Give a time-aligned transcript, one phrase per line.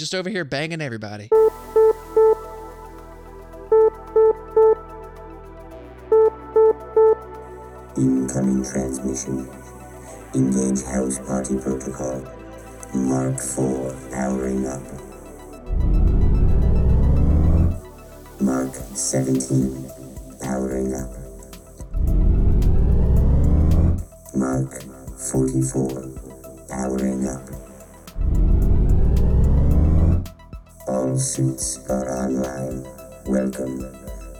[0.00, 1.28] just over here banging everybody.
[7.98, 9.46] Incoming transmission.
[10.34, 12.24] Engage house party protocol.
[12.94, 14.80] Mark 4 powering up.
[18.40, 19.90] Mark 17
[20.40, 21.10] powering up.
[24.34, 24.82] Mark
[25.18, 26.08] 44
[26.70, 27.59] powering up.
[31.10, 32.86] All suits are online.
[33.26, 33.84] Welcome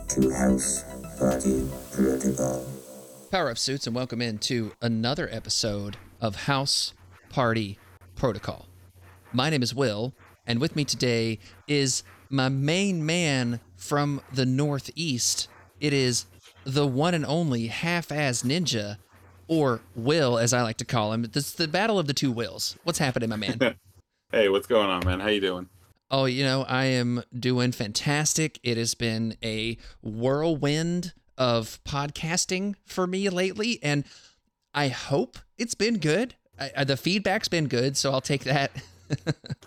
[0.07, 0.85] to House
[1.19, 2.65] Party Protocol.
[3.33, 6.95] Power up suits and welcome into another episode of House
[7.29, 7.77] Party
[8.15, 8.69] Protocol.
[9.33, 10.15] My name is Will,
[10.47, 15.49] and with me today is my main man from the Northeast.
[15.81, 16.27] It is
[16.63, 18.99] the one and only Halfazedninja,
[19.49, 21.23] or Will, as I like to call him.
[21.23, 22.77] This is the battle of the two Wills.
[22.85, 23.59] What's happening, my man?
[24.33, 25.19] Hey, what's going on, man?
[25.19, 25.69] How you doing?
[26.11, 28.59] Oh, you know, I am doing fantastic.
[28.63, 34.05] It has been a whirlwind of podcasting for me lately, and
[34.75, 36.35] I hope it's been good.
[36.59, 38.73] I, the feedback's been good, so I'll take that.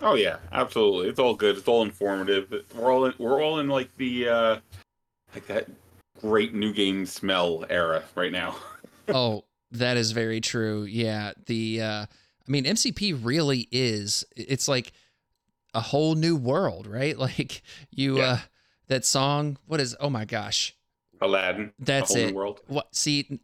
[0.00, 1.10] Oh yeah, absolutely.
[1.10, 1.58] It's all good.
[1.58, 2.50] It's all informative.
[2.74, 4.56] We're all in, we're all in like the uh
[5.34, 5.68] like that
[6.18, 8.56] great new game smell era right now.
[9.08, 10.84] oh, that is very true.
[10.84, 14.92] Yeah, the uh I mean MCP really is it's like
[15.74, 17.16] a whole new world, right?
[17.24, 18.24] Like you Yeah.
[18.24, 18.38] uh
[18.88, 20.74] that song, what is oh my gosh.
[21.20, 21.72] Aladdin.
[21.78, 22.30] That's a whole it.
[22.30, 22.60] New world.
[22.66, 22.94] What?
[22.94, 23.40] See,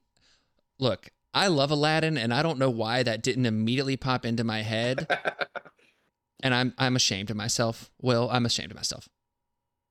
[0.78, 4.62] look, I love Aladdin, and I don't know why that didn't immediately pop into my
[4.62, 5.06] head,
[6.42, 7.91] and I'm I'm ashamed of myself.
[8.03, 9.08] Will, I'm ashamed of myself.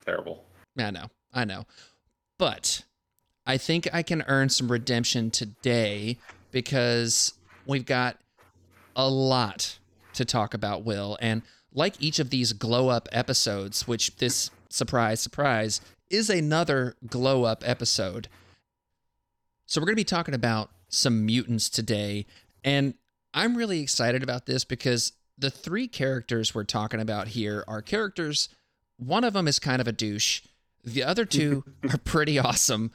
[0.04, 0.44] Terrible.
[0.78, 1.64] I know, I know,
[2.38, 2.84] but
[3.46, 6.18] I think I can earn some redemption today
[6.52, 7.34] because
[7.66, 8.18] we've got
[8.94, 9.78] a lot
[10.14, 10.84] to talk about.
[10.84, 16.96] Will, and like each of these glow up episodes, which this surprise surprise is another
[17.06, 18.28] glow up episode.
[19.66, 22.26] So we're going to be talking about some mutants today,
[22.64, 22.94] and
[23.32, 28.48] I'm really excited about this because the three characters we're talking about here are characters.
[28.96, 30.42] One of them is kind of a douche.
[30.84, 32.90] The other two are pretty awesome,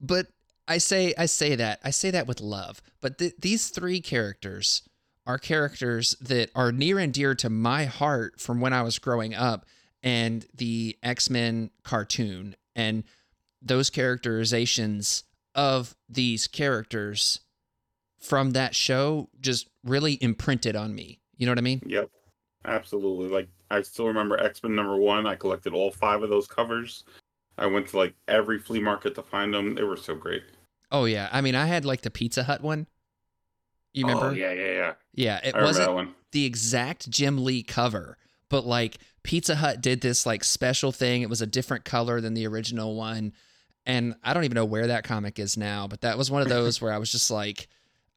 [0.00, 0.26] but
[0.68, 2.82] I say I say that I say that with love.
[3.00, 4.82] But th- these three characters
[5.26, 9.34] are characters that are near and dear to my heart from when I was growing
[9.34, 9.66] up
[10.02, 13.04] and the X-Men cartoon and
[13.60, 17.40] those characterizations of these characters
[18.18, 21.18] from that show just really imprinted on me.
[21.36, 21.82] You know what I mean?
[21.86, 22.10] Yep.
[22.64, 23.28] Absolutely.
[23.28, 25.26] Like I still remember X Men number one.
[25.26, 27.04] I collected all five of those covers.
[27.58, 29.74] I went to like every flea market to find them.
[29.74, 30.42] They were so great.
[30.90, 31.28] Oh yeah.
[31.32, 32.86] I mean, I had like the Pizza Hut one.
[33.96, 34.26] You remember?
[34.26, 34.92] Oh, yeah, yeah, yeah.
[35.14, 36.14] Yeah, it wasn't that one.
[36.32, 38.18] the exact Jim Lee cover,
[38.50, 41.22] but like Pizza Hut did this like special thing.
[41.22, 43.32] It was a different color than the original one.
[43.86, 46.48] And I don't even know where that comic is now, but that was one of
[46.50, 47.68] those where I was just like,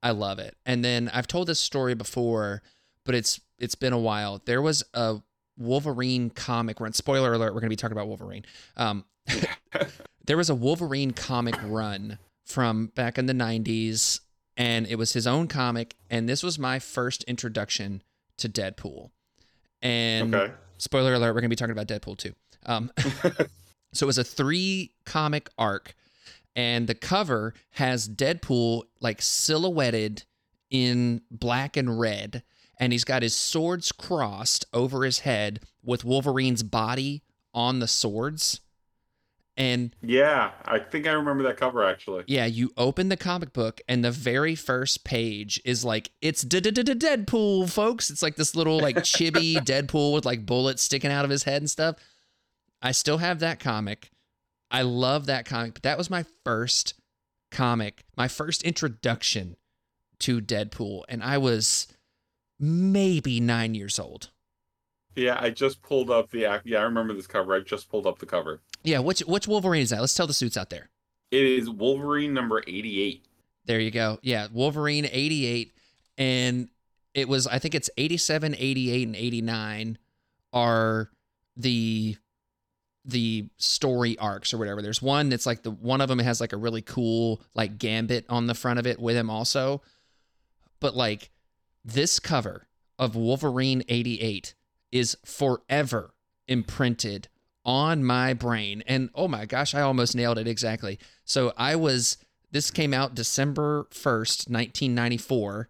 [0.03, 0.57] I love it.
[0.65, 2.61] And then I've told this story before,
[3.05, 4.41] but it's it's been a while.
[4.45, 5.21] There was a
[5.57, 6.91] Wolverine comic run.
[6.91, 8.43] Spoiler alert, we're gonna be talking about Wolverine.
[8.75, 9.05] Um
[10.25, 14.19] there was a Wolverine comic run from back in the 90s
[14.59, 18.03] and it was his own comic and this was my first introduction
[18.37, 19.09] to Deadpool.
[19.81, 20.53] And Okay.
[20.77, 22.33] spoiler alert, we're going to be talking about Deadpool too.
[22.65, 22.91] Um,
[23.93, 25.95] so it was a three comic arc,
[26.55, 30.23] and the cover has Deadpool like silhouetted
[30.69, 32.43] in black and red,
[32.77, 38.59] and he's got his swords crossed over his head with Wolverine's body on the swords.
[39.59, 42.23] And Yeah, I think I remember that cover actually.
[42.27, 47.69] yeah, you open the comic book, and the very first page is like, it's Deadpool,
[47.69, 48.09] folks.
[48.09, 51.61] It's like this little, like, chibi Deadpool with like bullets sticking out of his head
[51.61, 51.97] and stuff.
[52.81, 54.11] I still have that comic.
[54.71, 56.93] I love that comic, but that was my first
[57.51, 59.57] comic, my first introduction
[60.19, 61.03] to Deadpool.
[61.09, 61.87] And I was
[62.59, 64.29] maybe nine years old.
[65.15, 67.53] Yeah, I just pulled up the yeah, I remember this cover.
[67.53, 68.61] I just pulled up the cover.
[68.83, 70.01] Yeah, which which Wolverine is that?
[70.01, 70.89] Let's tell the suits out there.
[71.31, 73.25] It is Wolverine number 88.
[73.65, 74.19] There you go.
[74.21, 75.73] Yeah, Wolverine 88
[76.17, 76.69] and
[77.13, 79.97] it was I think it's 87, 88 and 89
[80.53, 81.09] are
[81.55, 82.17] the
[83.05, 84.81] the story arcs or whatever.
[84.81, 88.25] There's one that's like the one of them has like a really cool like Gambit
[88.29, 89.81] on the front of it with him also.
[90.79, 91.31] But like
[91.83, 92.67] this cover
[92.97, 94.53] of Wolverine 88
[94.91, 96.13] is forever
[96.47, 97.27] imprinted
[97.69, 98.81] on my brain.
[98.87, 100.97] And oh my gosh, I almost nailed it exactly.
[101.23, 102.17] So I was,
[102.51, 105.69] this came out December 1st, 1994.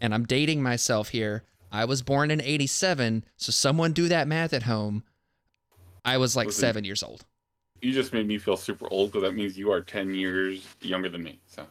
[0.00, 1.42] And I'm dating myself here.
[1.72, 5.02] I was born in 87, so someone do that math at home.
[6.04, 6.52] I was like.
[6.52, 7.24] 7 years old.
[7.80, 11.08] You just made me feel super old because that means you are 10 years younger
[11.08, 11.40] than me.
[11.46, 11.66] So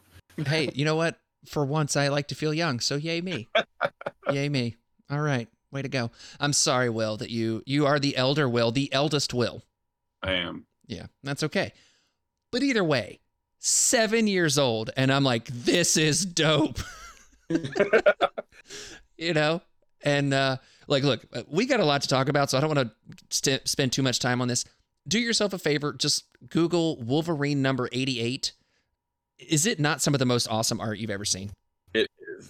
[0.46, 1.18] hey, you know what?
[1.46, 3.48] For once, I like to feel young, so yay me,
[4.32, 4.76] yay me.
[5.10, 6.10] All right, way to go.
[6.38, 9.62] I'm sorry, Will, that you you are the elder Will, the eldest Will.
[10.22, 10.66] I am.
[10.86, 11.72] Yeah, that's okay.
[12.50, 13.20] But either way,
[13.58, 16.78] seven years old, and I'm like, this is dope.
[19.16, 19.62] you know,
[20.02, 22.88] and uh, like, look, we got a lot to talk about, so I don't want
[22.88, 24.64] to st- spend too much time on this.
[25.08, 28.52] Do yourself a favor, just Google Wolverine number 88.
[29.38, 31.50] Is it not some of the most awesome art you've ever seen?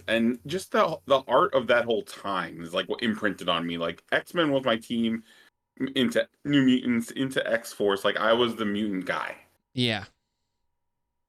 [0.07, 3.77] And just the the art of that whole time is like what imprinted on me.
[3.77, 5.23] Like X Men was my team
[5.95, 8.03] into New Mutants, into X Force.
[8.05, 9.35] Like I was the mutant guy,
[9.73, 10.05] Yeah.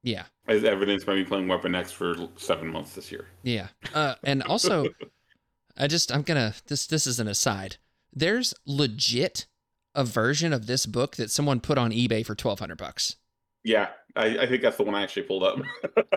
[0.03, 0.25] Yeah.
[0.47, 3.27] as evidenced by me playing Weapon X for seven months this year.
[3.43, 3.69] Yeah.
[3.93, 4.85] Uh, and also,
[5.77, 7.77] I just I'm gonna this this is an aside.
[8.13, 9.47] There's legit
[9.95, 13.15] a version of this book that someone put on eBay for twelve hundred bucks.
[13.63, 15.57] Yeah, I, I think that's the one I actually pulled up.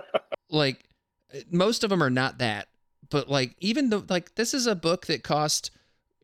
[0.51, 0.83] Like
[1.51, 2.69] most of them are not that,
[3.11, 5.71] but like even the like this is a book that cost,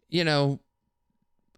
[0.08, 0.60] you know,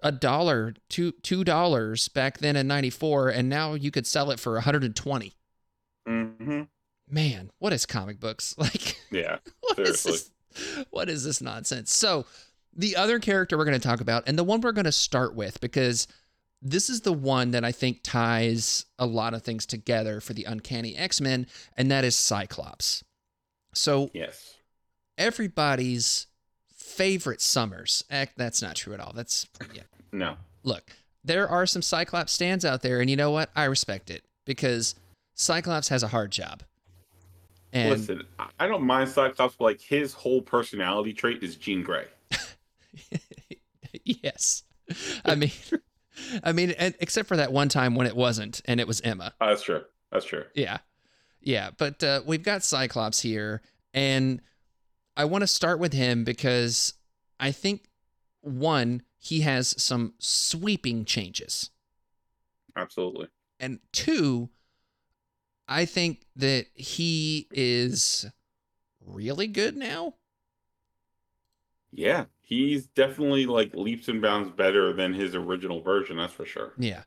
[0.03, 4.41] a dollar two two dollars back then in '94, and now you could sell it
[4.41, 5.35] for 120.
[6.09, 6.63] mm-hmm.
[7.09, 8.97] Man, what is comic books like?
[9.11, 10.13] Yeah, What is Seriously.
[10.13, 10.85] this?
[10.91, 11.93] What is this nonsense?
[11.95, 12.27] So,
[12.75, 15.35] the other character we're going to talk about, and the one we're going to start
[15.35, 16.09] with, because
[16.63, 20.45] this is the one that I think ties a lot of things together for the
[20.45, 21.47] Uncanny X Men,
[21.77, 23.05] and that is Cyclops.
[23.77, 24.55] So, yes.
[25.19, 26.27] everybody's
[26.75, 28.05] favorite Summers.
[28.11, 29.13] Eh, that's not true at all.
[29.15, 29.83] That's, yeah.
[30.13, 30.37] No.
[30.63, 30.93] Look,
[31.25, 33.51] there are some Cyclops stands out there, and you know what?
[33.55, 34.95] I respect it because
[35.35, 36.63] Cyclops has a hard job.
[37.73, 41.83] And Listen, I- I don't mind Cyclops, but like his whole personality trait is Jean
[41.83, 42.07] Grey.
[44.05, 44.63] yes.
[45.25, 45.51] I mean,
[46.45, 49.35] I mean, and except for that one time when it wasn't, and it was Emma.
[49.41, 49.83] Oh, that's true.
[50.13, 50.45] That's true.
[50.55, 50.79] Yeah,
[51.47, 51.71] yeah.
[51.79, 53.63] But uh, we've got Cyclops here,
[53.95, 54.43] and
[55.17, 56.93] I want to start with him because
[57.41, 57.89] I think
[58.43, 61.71] one, he has some sweeping changes,
[62.77, 63.29] Absolutely.
[63.61, 64.51] and two,
[65.69, 68.27] I think that he is
[69.05, 70.15] really good now.
[71.93, 76.17] Yeah, he's definitely like leaps and bounds better than his original version.
[76.17, 76.73] That's for sure.
[76.77, 77.05] Yeah.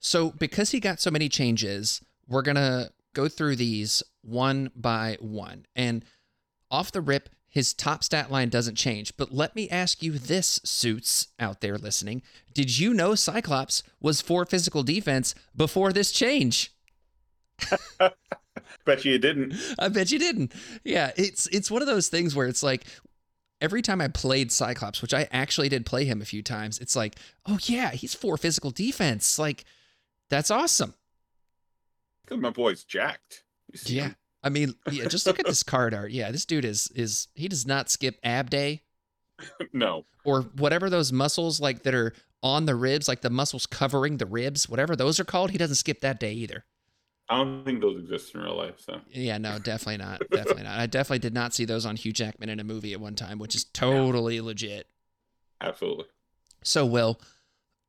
[0.00, 5.66] So because he got so many changes, we're gonna go through these one by one.
[5.74, 6.04] And
[6.70, 9.16] off the rip, his top stat line doesn't change.
[9.16, 12.22] But let me ask you this, suits out there listening.
[12.54, 16.72] Did you know Cyclops was for physical defense before this change?
[18.84, 19.54] Bet you didn't.
[19.78, 20.52] I bet you didn't.
[20.84, 22.84] Yeah, it's it's one of those things where it's like
[23.60, 26.96] every time I played Cyclops, which I actually did play him a few times, it's
[26.96, 27.16] like,
[27.46, 29.38] oh yeah, he's for physical defense.
[29.38, 29.64] Like,
[30.28, 30.94] that's awesome.
[32.28, 33.44] Because my boy's jacked.
[33.84, 34.12] Yeah.
[34.42, 36.10] I mean, yeah, just look at this card art.
[36.12, 38.82] Yeah, this dude is is he does not skip ab day
[39.72, 40.04] no.
[40.24, 44.26] or whatever those muscles like that are on the ribs, like the muscles covering the
[44.26, 45.50] ribs, whatever those are called.
[45.50, 46.64] He doesn't skip that day either.
[47.28, 48.76] I don't think those exist in real life.
[48.78, 50.22] So Yeah, no, definitely not.
[50.30, 50.78] Definitely not.
[50.78, 53.38] I definitely did not see those on Hugh Jackman in a movie at one time,
[53.38, 54.86] which is totally legit.
[55.60, 56.06] absolutely.
[56.62, 57.20] So, Will,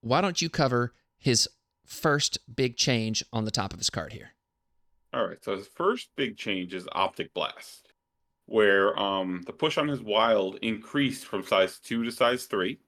[0.02, 1.48] why don't you cover his
[1.86, 4.32] first big change on the top of his card here?
[5.14, 5.44] All right.
[5.44, 7.94] So his first big change is Optic Blast,
[8.46, 12.80] where um the push on his wild increased from size two to size three,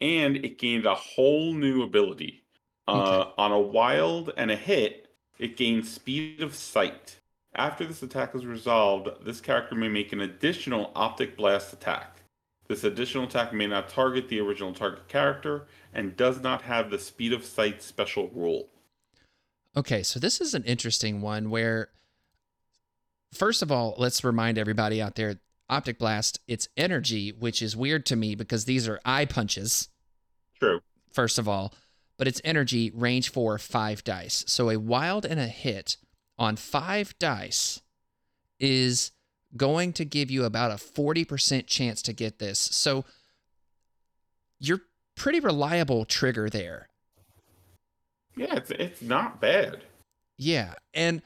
[0.00, 2.44] and it gained a whole new ability.
[2.86, 3.30] Uh, Okay.
[3.38, 7.20] On a wild and a hit, it gains speed of sight.
[7.54, 12.22] After this attack is resolved, this character may make an additional Optic Blast attack.
[12.68, 16.98] This additional attack may not target the original target character and does not have the
[16.98, 18.68] speed of sight special rule.
[19.76, 21.88] Okay, so this is an interesting one where,
[23.32, 25.36] first of all, let's remind everybody out there
[25.70, 29.88] Optic Blast, it's energy, which is weird to me because these are eye punches,
[30.58, 30.80] True.
[31.12, 31.74] first of all,
[32.16, 34.44] but it's energy, range for five dice.
[34.46, 35.98] So a wild and a hit
[36.38, 37.82] on five dice
[38.58, 39.12] is
[39.56, 42.58] going to give you about a 40% chance to get this.
[42.58, 43.04] So
[44.58, 44.80] you're
[45.16, 46.87] pretty reliable trigger there.
[48.38, 49.82] Yeah, it's it's not bad.
[50.36, 50.74] Yeah.
[50.94, 51.22] And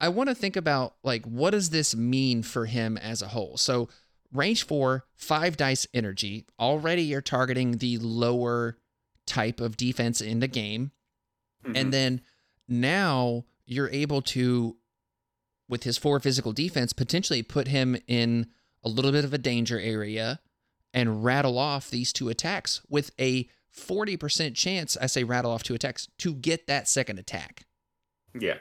[0.00, 3.56] I want to think about like what does this mean for him as a whole?
[3.56, 3.88] So
[4.32, 6.46] range four, five dice energy.
[6.58, 8.76] Already you're targeting the lower
[9.26, 10.92] type of defense in the game.
[11.66, 11.76] Mhm.
[11.76, 12.20] And then
[12.68, 14.76] now you're able to,
[15.68, 18.46] with his four physical defense, potentially put him in
[18.84, 20.40] a little bit of a danger area.
[20.94, 25.74] and rattle off these two attacks with a 40% chance, I say rattle off two
[25.74, 27.66] attacks, to get that second attack.
[28.38, 28.58] Yeah.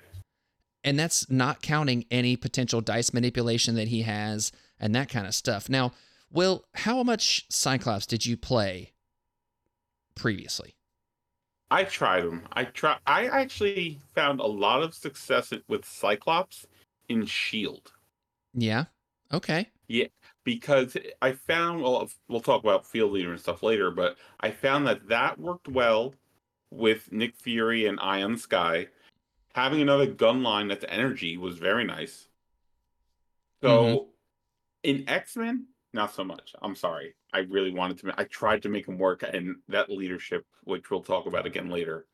[0.84, 5.34] And that's not counting any potential dice manipulation that he has and that kind of
[5.34, 5.70] stuff.
[5.70, 5.94] Now,
[6.32, 8.92] Will, how much Cyclops did you play
[10.16, 10.76] previously?
[11.72, 12.44] I tried them.
[12.54, 12.98] I try.
[13.08, 16.68] I actually found a lot of success with Cyclops
[17.10, 17.92] in Shield
[18.54, 18.86] Yeah.
[19.34, 19.70] Okay.
[20.46, 21.82] Because I found.
[21.82, 25.68] Well, we'll talk about Field Leader and stuff later, but I found that that worked
[25.68, 26.14] well
[26.72, 28.88] with Nick Fury and Ion Sky.
[29.54, 32.28] Having another gun line that's energy was very nice.
[33.62, 34.06] So mm-hmm.
[34.84, 36.54] in X Men, not so much.
[36.62, 37.16] I'm sorry.
[37.34, 38.14] I really wanted to.
[38.18, 42.06] I tried to make him work, and that leadership, which we'll talk about again later,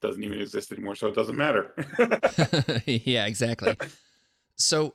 [0.00, 0.96] doesn't even exist anymore.
[0.96, 1.74] So it doesn't matter.
[2.86, 3.76] yeah, exactly.
[4.56, 4.94] So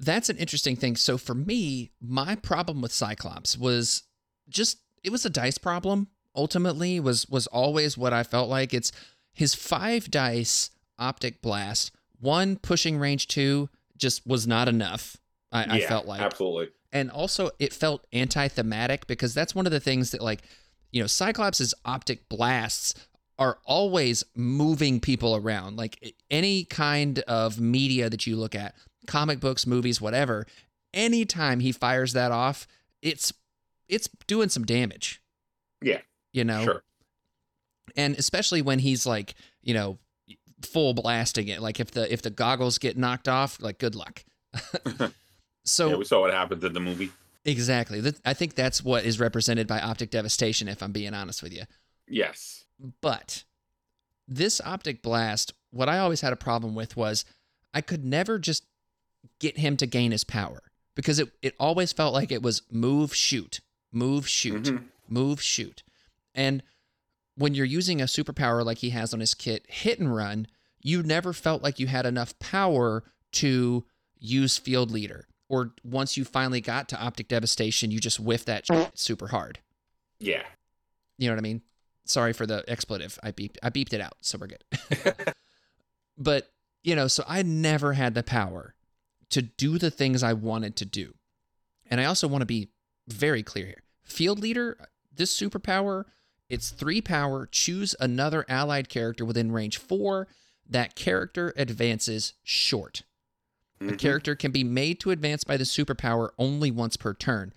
[0.00, 0.96] that's an interesting thing.
[0.96, 4.04] So for me, my problem with Cyclops was
[4.48, 6.08] just it was a dice problem.
[6.34, 8.72] Ultimately, was was always what I felt like.
[8.72, 8.92] It's
[9.32, 15.16] his five dice optic blast, one pushing range two just was not enough.
[15.52, 16.68] I, I felt like absolutely.
[16.92, 20.42] and also it felt anti-thematic because that's one of the things that like
[20.92, 22.94] you know cyclops's optic blasts
[23.36, 28.76] are always moving people around like any kind of media that you look at
[29.06, 30.46] comic books movies whatever
[30.92, 32.66] anytime he fires that off
[33.02, 33.32] it's
[33.88, 35.22] it's doing some damage
[35.82, 36.00] Yeah,
[36.32, 36.82] you know sure.
[37.96, 39.98] and especially when he's like you know
[40.62, 44.24] full blasting it like if the if the goggles get knocked off like good luck
[45.64, 47.10] so yeah, we saw what happens in the movie.
[47.44, 48.02] Exactly.
[48.24, 51.62] I think that's what is represented by optic devastation, if I'm being honest with you.
[52.06, 52.64] Yes.
[53.00, 53.44] But
[54.28, 57.24] this optic blast, what I always had a problem with was
[57.72, 58.64] I could never just
[59.40, 60.60] get him to gain his power
[60.94, 63.60] because it, it always felt like it was move, shoot,
[63.92, 64.84] move, shoot, Mhm.
[65.08, 65.82] move, shoot.
[66.34, 66.62] And
[67.34, 70.46] when you're using a superpower like he has on his kit, hit and run,
[70.82, 73.84] you never felt like you had enough power to
[74.18, 75.26] use field leader.
[75.48, 79.58] Or once you finally got to optic devastation, you just whiff that super hard.
[80.20, 80.44] Yeah.
[81.18, 81.62] You know what I mean?
[82.04, 83.18] Sorry for the expletive.
[83.22, 84.64] I beeped I beeped it out, so we're good.
[86.18, 86.50] but,
[86.82, 88.74] you know, so I never had the power
[89.30, 91.14] to do the things I wanted to do.
[91.86, 92.70] And I also want to be
[93.08, 93.82] very clear here.
[94.02, 96.04] Field leader, this superpower,
[96.48, 100.28] it's 3 power, choose another allied character within range 4.
[100.68, 103.02] That character advances short.
[103.80, 103.98] A Mhm.
[103.98, 107.54] character can be made to advance by the superpower only once per turn.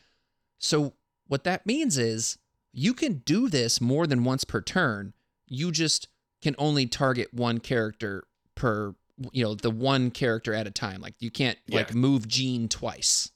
[0.58, 0.96] So,
[1.27, 2.38] what that means is
[2.72, 5.13] you can do this more than once per turn.
[5.48, 6.08] You just
[6.42, 8.24] can only target one character
[8.56, 8.96] per,
[9.32, 11.01] you know, the one character at a time.
[11.01, 13.32] Like, you can't, like, move Jean twice.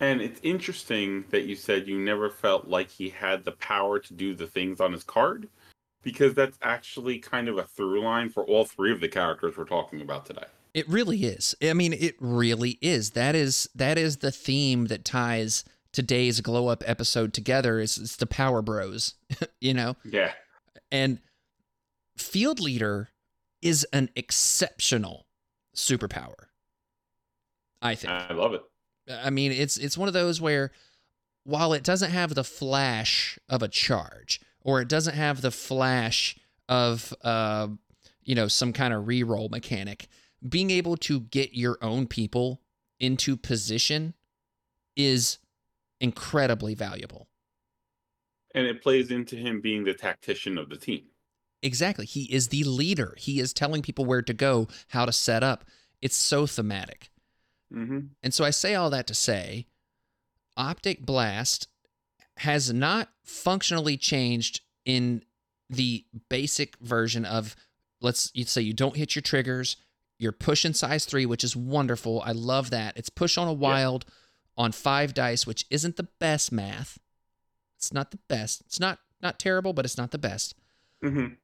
[0.00, 4.12] And it's interesting that you said you never felt like he had the power to
[4.12, 5.48] do the things on his card,
[6.02, 9.64] because that's actually kind of a through line for all three of the characters we're
[9.64, 10.44] talking about today.
[10.74, 11.54] It really is.
[11.62, 13.10] I mean, it really is.
[13.10, 17.78] That is that is the theme that ties today's glow up episode together.
[17.78, 19.14] Is it's the Power Bros,
[19.60, 19.94] you know.
[20.04, 20.32] Yeah.
[20.90, 21.20] And
[22.18, 23.10] Field Leader
[23.64, 25.26] is an exceptional
[25.74, 26.34] superpower.
[27.82, 28.12] I think.
[28.12, 28.62] I love it.
[29.10, 30.70] I mean, it's it's one of those where
[31.42, 36.36] while it doesn't have the flash of a charge or it doesn't have the flash
[36.68, 37.68] of uh
[38.22, 40.08] you know some kind of reroll mechanic,
[40.46, 42.60] being able to get your own people
[43.00, 44.14] into position
[44.96, 45.38] is
[46.00, 47.28] incredibly valuable.
[48.54, 51.02] And it plays into him being the tactician of the team.
[51.64, 52.04] Exactly.
[52.04, 53.14] He is the leader.
[53.18, 55.64] He is telling people where to go, how to set up.
[56.02, 57.10] It's so thematic.
[57.72, 58.00] Mm-hmm.
[58.22, 59.66] And so I say all that to say
[60.56, 61.68] Optic Blast
[62.38, 65.24] has not functionally changed in
[65.70, 67.56] the basic version of
[68.02, 69.78] let's say you don't hit your triggers,
[70.18, 72.22] you're pushing size 3, which is wonderful.
[72.26, 72.96] I love that.
[72.98, 74.04] It's push on a wild
[74.56, 76.98] on 5 dice, which isn't the best math.
[77.78, 78.60] It's not the best.
[78.66, 80.54] It's not not terrible, but it's not the best
[81.04, 81.34] Mm-hmm.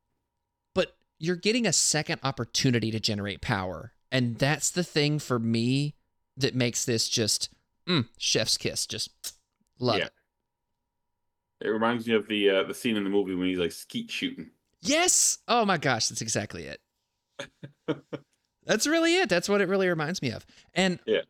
[1.20, 3.92] You're getting a second opportunity to generate power.
[4.10, 5.94] And that's the thing for me
[6.36, 7.50] that makes this just
[7.86, 8.86] mm, chef's kiss.
[8.86, 9.36] Just
[9.78, 10.06] love Yeah.
[10.06, 10.12] it.
[11.60, 14.10] It reminds me of the uh, the scene in the movie when he's like skeet
[14.10, 14.50] shooting.
[14.80, 15.38] Yes.
[15.46, 16.80] Oh my gosh, that's exactly it.
[18.64, 19.28] that's really it.
[19.28, 20.46] That's what it really reminds me of.
[20.72, 21.20] And Yeah.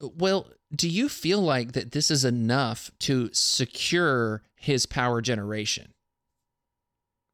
[0.00, 5.92] well, do you feel like that this is enough to secure his power generation?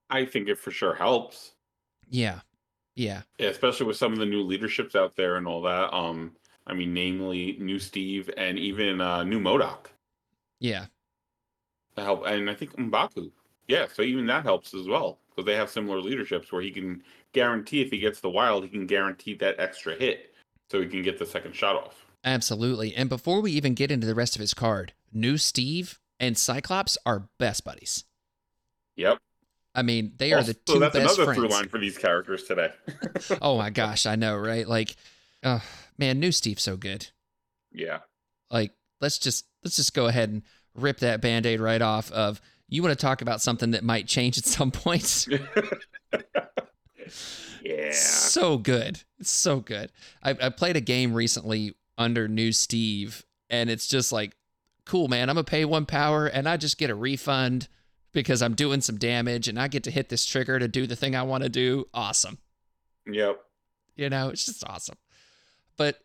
[0.09, 1.53] I think it for sure helps.
[2.11, 2.41] Yeah.
[2.97, 3.23] Yeah.
[3.39, 5.95] Yeah, especially with some of the new leaderships out there and all that.
[5.95, 6.33] Um,
[6.67, 9.87] I mean, namely New Steve and even uh, New MODOK.
[10.59, 10.87] Yeah.
[11.97, 12.27] to help.
[12.27, 13.31] And I think Mbaku,
[13.69, 17.03] yeah, so even that helps as well because they have similar leaderships where he can
[17.33, 20.35] guarantee if he gets the wild, he can guarantee that extra hit
[20.71, 22.05] so he can get the second shot off.
[22.25, 22.95] Absolutely.
[22.95, 26.99] And before we even get into the rest of his card, New Steve and Cyclops
[27.07, 28.05] are best buddies.
[28.97, 29.19] Yep.
[29.75, 31.55] I mean, they are the Also, two that's best another through friends.
[31.55, 32.71] line for these characters today.
[33.43, 34.67] oh my gosh, I know, right?
[34.67, 34.97] Like,
[35.43, 35.61] uh,
[35.99, 37.09] man, New Steve's so good.
[37.73, 38.01] yeah.
[38.51, 40.43] Like, let's just let's just go ahead and
[40.75, 44.39] rip that band-aid right off of you want to talk about something that might change
[44.39, 45.27] at some point.
[47.63, 47.93] yeah.
[47.93, 49.03] so good.
[49.19, 49.93] It's so good.
[50.23, 54.37] I, I played a game recently under New Steve, and it's just like,
[54.87, 55.29] cool, man.
[55.29, 57.69] I'm gonna pay one power, and I just get a refund
[58.13, 60.97] because I'm doing some damage, and I get to hit this trigger to do the
[60.97, 61.87] thing I want to do.
[61.95, 62.39] Awesome.
[63.07, 63.41] Yep.
[63.97, 64.97] You know, it's just awesome.
[65.77, 65.99] But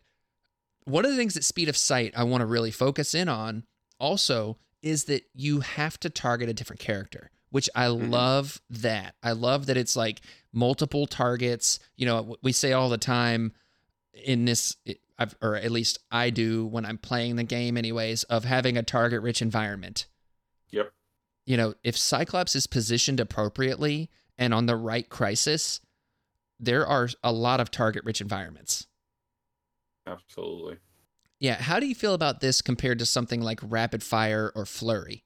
[0.84, 3.64] one of the things that Speed of Sight I want to really focus in on
[3.98, 8.10] also is that you have to target a different character, which I Mhm.
[8.10, 9.16] love that.
[9.22, 10.20] I love that it's like
[10.52, 11.78] multiple targets.
[11.96, 13.52] You know, we say all the time
[14.12, 14.76] in this,
[15.18, 18.82] I've, or at least I do when I'm playing the game, anyways, of having a
[18.82, 20.06] target rich environment.
[20.70, 20.92] Yep.
[21.46, 25.80] You know, if Cyclops is positioned appropriately and on the right crisis,
[26.58, 28.86] there are a lot of target rich environments.
[30.06, 30.78] Absolutely.
[31.38, 31.54] Yeah.
[31.54, 35.24] How do you feel about this compared to something like Rapid Fire or Flurry?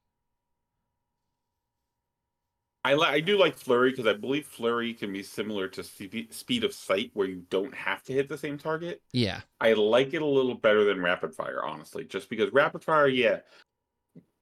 [2.82, 6.30] I li- I do like flurry because I believe flurry can be similar to spe-
[6.30, 9.02] speed of sight, where you don't have to hit the same target.
[9.12, 9.40] Yeah.
[9.60, 13.40] I like it a little better than rapid fire, honestly, just because rapid fire, yeah,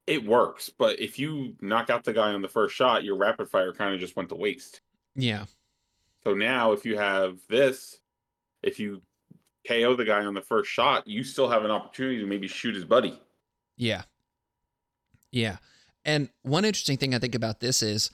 [0.09, 3.49] it works, but if you knock out the guy on the first shot, your rapid
[3.51, 4.81] fire kind of just went to waste.
[5.15, 5.45] Yeah.
[6.25, 7.99] So now, if you have this,
[8.63, 9.03] if you
[9.67, 12.75] KO the guy on the first shot, you still have an opportunity to maybe shoot
[12.75, 13.21] his buddy.
[13.77, 14.03] Yeah.
[15.31, 15.59] Yeah.
[16.07, 18.11] And one interesting thing I think about this is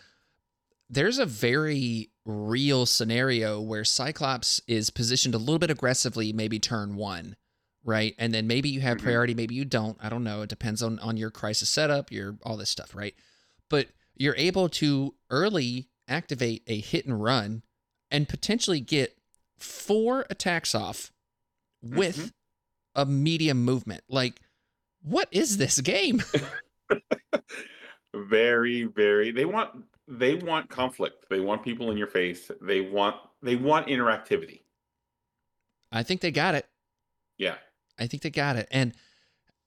[0.91, 6.97] there's a very real scenario where Cyclops is positioned a little bit aggressively, maybe turn
[6.97, 7.37] one,
[7.85, 8.15] right?
[8.19, 9.03] And then maybe you have Mhm.
[9.03, 9.97] priority, maybe you don't.
[10.01, 10.43] I don't know.
[10.43, 13.15] It depends on on your crisis setup, your all this stuff, right?
[13.69, 17.63] But you're able to early activate a hit and run
[18.11, 19.17] and potentially get
[19.59, 21.13] four attacks off
[21.83, 22.33] with Mhm.
[22.95, 24.03] a medium movement.
[24.09, 24.41] Like,
[25.03, 26.23] what is this game?
[28.15, 29.71] very very they want
[30.07, 34.61] they want conflict they want people in your face they want they want interactivity
[35.91, 36.67] I think they got it.
[37.39, 37.57] yeah
[37.99, 38.69] I think they got it.
[38.71, 38.95] And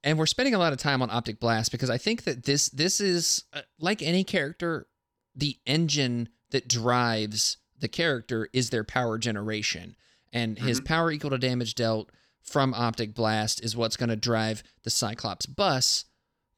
[0.04, 2.70] and we're spending a lot of time on Optic Blast because I think that this
[2.70, 4.88] this is uh, like any character,
[5.36, 9.96] the engine that drives the character is their power generation,
[10.32, 12.12] and his power equal to damage dealt
[12.42, 16.06] from Optic Blast is what's going to drive the Cyclops bus.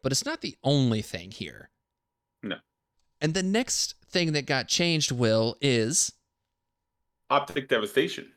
[0.02, 1.70] But it's not the only thing here.
[2.42, 2.58] No.
[3.20, 6.14] And the next thing that got changed, Will, is
[7.30, 8.32] optic devastation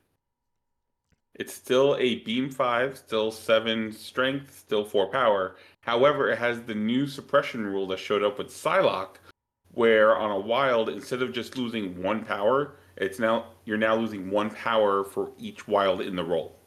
[1.43, 6.75] it's still a beam 5 still 7 strength still 4 power however it has the
[6.75, 9.17] new suppression rule that showed up with Psylocke
[9.73, 14.31] where on a wild instead of just losing one power it's now you're now losing
[14.31, 16.59] one power for each wild in the roll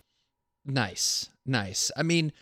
[0.66, 1.92] Nice, nice.
[1.96, 2.34] I mean,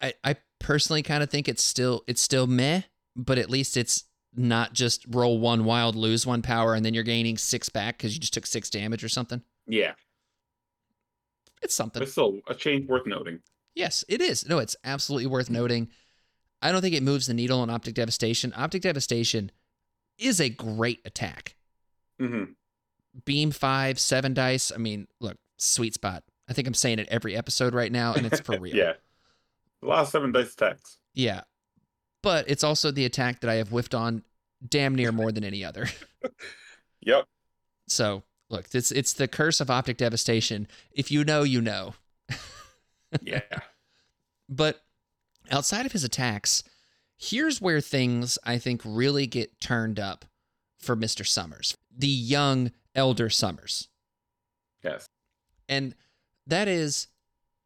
[0.00, 2.82] I I personally kind of think it's still it's still meh,
[3.14, 7.04] but at least it's not just roll one wild, lose one power, and then you're
[7.04, 9.42] gaining six back because you just took six damage or something.
[9.66, 9.92] yeah
[11.62, 12.00] It's something.
[12.00, 13.40] but still a change worth noting
[13.74, 14.48] Yes, it is.
[14.48, 15.88] No, it's absolutely worth noting.
[16.62, 18.54] I don't think it moves the needle on Optic Devastation.
[18.56, 19.52] Optic Devastation
[20.16, 21.56] is a great attack.
[22.18, 22.44] hmm
[23.26, 24.72] Beam five, seven dice.
[24.72, 26.22] I mean, look, sweet spot.
[26.48, 28.74] I think I'm saying it every episode right now, and it's for real.
[28.74, 28.92] yeah
[29.82, 31.42] lot of seven dice attacks Yeah.
[32.22, 34.22] But it's also the attack that I have whiffed on
[34.66, 35.86] damn near more than any other.
[37.00, 37.26] yep
[37.88, 40.68] So look, it's it's the curse of optic devastation.
[40.92, 41.94] If you know, you know.
[43.22, 43.40] yeah
[44.48, 44.82] But
[45.50, 46.64] outside of his attacks,
[47.16, 50.24] here's where things I think really get turned up
[50.78, 51.26] for Mr.
[51.26, 53.88] Summers, the young elder Summers.
[54.82, 55.06] yes
[55.68, 55.94] And
[56.46, 57.08] that is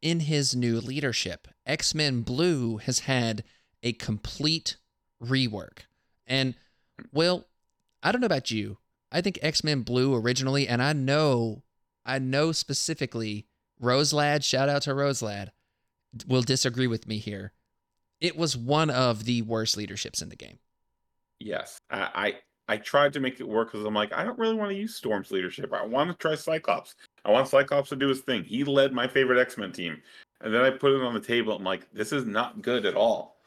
[0.01, 1.47] in his new leadership.
[1.65, 3.43] X Men Blue has had
[3.83, 4.77] a complete
[5.23, 5.79] rework.
[6.25, 6.55] And,
[7.11, 7.47] well,
[8.01, 8.77] I don't know about you.
[9.11, 11.63] I think X Men Blue originally, and I know,
[12.05, 13.45] I know specifically,
[13.81, 15.49] Roselad, shout out to Roselad,
[16.27, 17.51] will disagree with me here.
[18.19, 20.59] It was one of the worst leaderships in the game.
[21.39, 22.35] Yes, I
[22.67, 24.77] I, I tried to make it work because I'm like, I don't really want to
[24.77, 25.73] use Storm's leadership.
[25.73, 26.95] I want to try Cyclops.
[27.25, 28.43] I want Cyclops to do his thing.
[28.43, 30.01] He led my favorite X Men team,
[30.41, 31.55] and then I put it on the table.
[31.55, 33.37] I'm like, this is not good at all.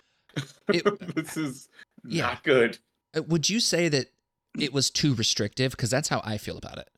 [0.68, 1.68] It- this is
[2.04, 2.26] Yeah.
[2.26, 2.78] not good.
[3.16, 4.08] Uh, Would you say that
[4.58, 5.72] it was too restrictive?
[5.72, 6.88] Because that's how I feel about it.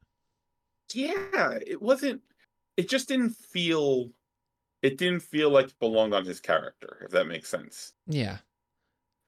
[0.95, 2.23] Yeah, it wasn't.
[2.77, 4.11] It just didn't feel.
[4.83, 7.93] It didn't feel like it belonged on his character, if that makes sense.
[8.07, 8.39] Yeah.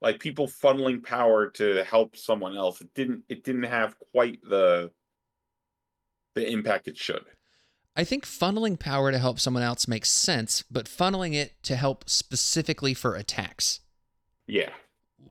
[0.01, 2.81] Like people funneling power to help someone else.
[2.81, 3.25] It didn't.
[3.29, 4.91] It didn't have quite the.
[6.35, 7.25] The impact it should.
[7.97, 12.09] I think funneling power to help someone else makes sense, but funneling it to help
[12.09, 13.81] specifically for attacks
[14.47, 14.71] Yeah.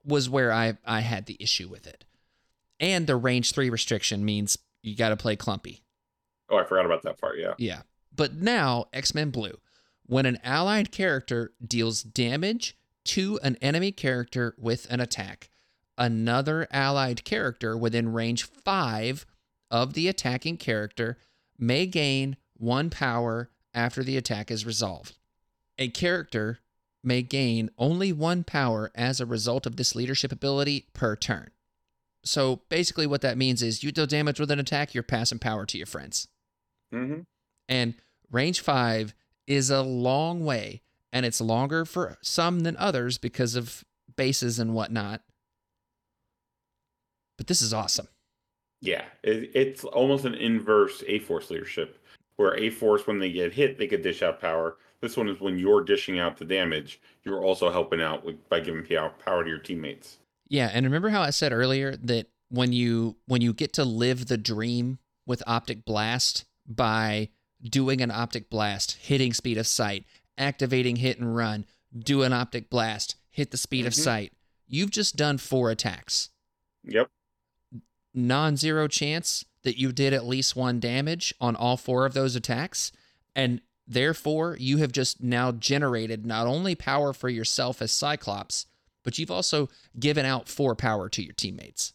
[0.04, 2.04] was where I, I had the issue with it.
[2.80, 5.84] And the range three restriction means you got to play clumpy.
[6.50, 7.40] Oh, I forgot about that part.
[7.40, 7.54] Yeah.
[7.58, 7.82] Yeah.
[8.16, 9.58] But now, X Men Blue,
[10.06, 15.50] when an allied character deals damage to an enemy character with an attack,
[15.98, 19.26] another allied character within range five
[19.70, 21.18] of the attacking character
[21.58, 25.16] may gain one power after the attack is resolved.
[25.78, 26.60] A character
[27.04, 31.52] may gain only one power as a result of this leadership ability per turn.
[32.28, 35.66] So basically, what that means is you deal damage with an attack, you're passing power
[35.66, 36.28] to your friends.
[36.94, 37.22] Mm-hmm.
[37.70, 37.96] And
[38.32, 39.14] range five
[39.46, 43.84] is a long way, and it's longer for some than others because of
[44.16, 45.22] bases and whatnot.
[47.38, 48.08] But this is awesome.
[48.82, 52.04] Yeah, it, it's almost an inverse A Force leadership,
[52.36, 54.78] where A Force, when they get hit, they could dish out power.
[55.02, 58.60] This one is when you're dishing out the damage, you're also helping out with, by
[58.60, 60.18] giving power to your teammates.
[60.50, 64.28] Yeah, and remember how I said earlier that when you when you get to live
[64.28, 67.30] the dream with optic blast by
[67.62, 70.06] doing an optic blast, hitting speed of sight,
[70.38, 71.66] activating hit and run,
[71.98, 74.04] do an optic blast, hit the speed of Mhm.
[74.04, 74.34] sight.
[74.68, 76.30] You've just done four attacks.
[76.84, 77.10] Yep.
[78.14, 82.92] non-zero chance that you did at least one damage on all four of those attacks
[83.36, 88.66] and therefore you have just now generated not only power for yourself as cyclops
[89.08, 91.94] but you've also given out four power to your teammates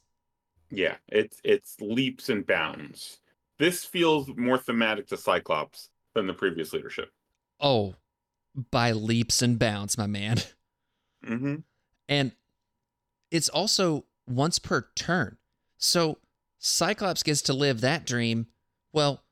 [0.70, 3.18] Yeah, it's it's leaps and bounds.
[3.58, 7.10] This feels more thematic to Cyclops than the previous leadership.
[7.60, 7.94] oh
[8.70, 10.38] by leaps and bounds my man
[11.28, 11.56] Mm-hmm.
[12.08, 12.32] and
[13.30, 15.36] it's also once per turn
[15.78, 16.18] so
[16.58, 18.46] cyclops gets to live that dream
[18.92, 19.22] well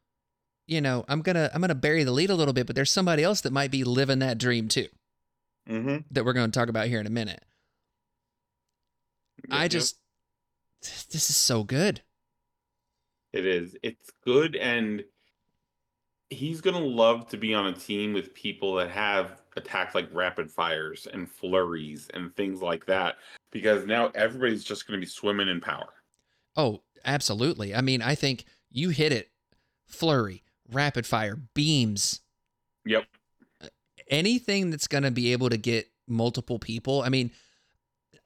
[0.69, 3.23] you know i'm gonna i'm gonna bury the lead a little bit but there's somebody
[3.25, 4.87] else that might be living that dream too
[5.69, 5.99] Mm-hmm.
[6.12, 7.45] that we're going to talk about here in a minute
[9.50, 9.98] i just
[10.83, 12.00] this is so good
[13.33, 13.76] It is.
[13.83, 15.05] It's good, and
[16.31, 20.50] he's gonna love to be on a team with people that have attacks like rapid
[20.50, 23.16] fires and flurries and things like that,
[23.53, 25.92] because now everybody's just gonna be swimming in power.
[26.57, 29.31] oh absolutely i mean i think you hit it
[29.88, 32.20] flurry rapid fire beams
[32.85, 33.05] Yep.
[34.09, 37.03] anything that's going to be able to get multiple people.
[37.03, 37.31] I mean,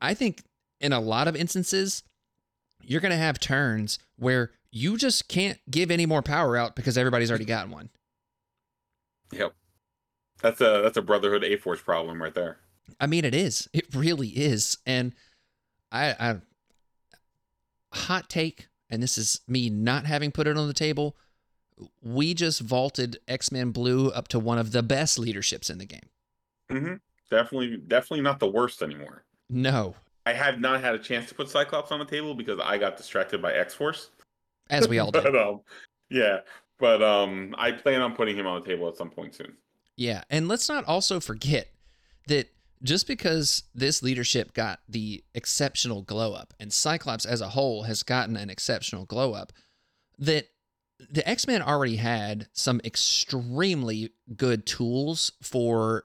[0.00, 0.42] I think
[0.84, 2.02] in a lot of instances,
[2.82, 6.98] you're going to have turns where you just can't give any more power out because
[6.98, 7.88] everybody's already got one.
[9.32, 9.54] Yep.
[10.42, 12.58] That's a that's a Brotherhood A Force problem right there.
[13.00, 13.66] I mean, it is.
[13.72, 14.76] It really is.
[14.84, 15.14] And
[15.90, 16.36] I, I,
[17.94, 21.16] hot take, and this is me not having put it on the table.
[22.02, 25.86] We just vaulted X Men Blue up to one of the best leaderships in the
[25.86, 26.10] game.
[26.70, 26.94] Mm-hmm.
[27.30, 29.24] Definitely, definitely not the worst anymore.
[29.48, 29.94] No,
[30.26, 32.96] I have not had a chance to put Cyclops on the table because I got
[32.96, 34.10] distracted by X Force.
[34.70, 35.60] as we all but um,
[36.10, 36.38] yeah,
[36.78, 39.56] but um, I plan on putting him on the table at some point soon.
[39.96, 41.68] Yeah, and let's not also forget
[42.26, 42.48] that
[42.82, 48.02] just because this leadership got the exceptional glow up and Cyclops as a whole has
[48.02, 49.52] gotten an exceptional glow up,
[50.18, 50.48] that
[51.10, 56.04] the X-Men already had some extremely good tools for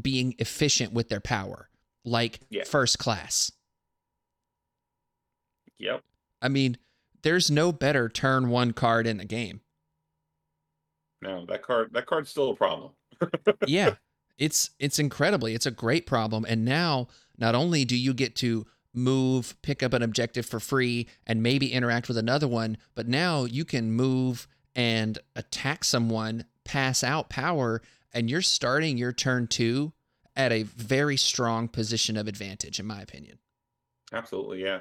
[0.00, 1.68] being efficient with their power,
[2.04, 2.64] like Yeah.
[2.64, 3.52] first class.
[5.78, 6.02] Yep.
[6.40, 6.76] I mean,
[7.22, 9.60] there's no better turn one card in the game.
[11.20, 12.92] No, that card that card's still a problem.
[13.68, 13.94] yeah
[14.38, 17.06] it's it's incredibly it's a great problem and now
[17.38, 21.72] not only do you get to move pick up an objective for free and maybe
[21.72, 27.80] interact with another one but now you can move and attack someone pass out power
[28.12, 29.92] and you're starting your turn 2
[30.36, 33.38] at a very strong position of advantage in my opinion
[34.12, 34.80] Absolutely, yeah.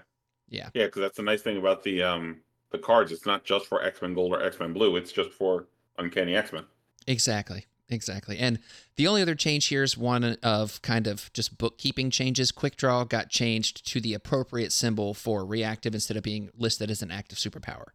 [0.49, 0.69] Yeah.
[0.73, 3.11] Yeah, because that's the nice thing about the um the cards.
[3.11, 4.95] It's not just for X Men Gold or X Men Blue.
[4.95, 6.65] It's just for Uncanny X Men.
[7.07, 7.65] Exactly.
[7.89, 8.37] Exactly.
[8.37, 8.59] And
[8.95, 12.49] the only other change here is one of kind of just bookkeeping changes.
[12.51, 17.01] Quick draw got changed to the appropriate symbol for reactive instead of being listed as
[17.01, 17.87] an active superpower.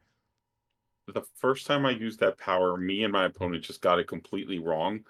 [1.07, 4.59] The first time I used that power, me and my opponent just got it completely
[4.59, 5.05] wrong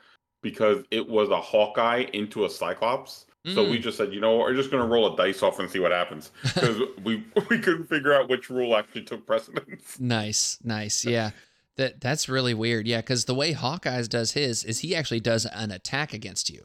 [0.51, 3.71] because it was a Hawkeye into a Cyclops, So Mm.
[3.71, 5.79] we just said, you know, we're just going to roll a dice off and see
[5.81, 9.97] what happens because we we couldn't figure out which rule actually took precedence.
[10.01, 11.05] Nice, nice.
[11.05, 11.31] Yeah.
[11.77, 12.87] That that's really weird.
[12.87, 16.65] Yeah, cuz the way Hawkeyes does his is he actually does an attack against you.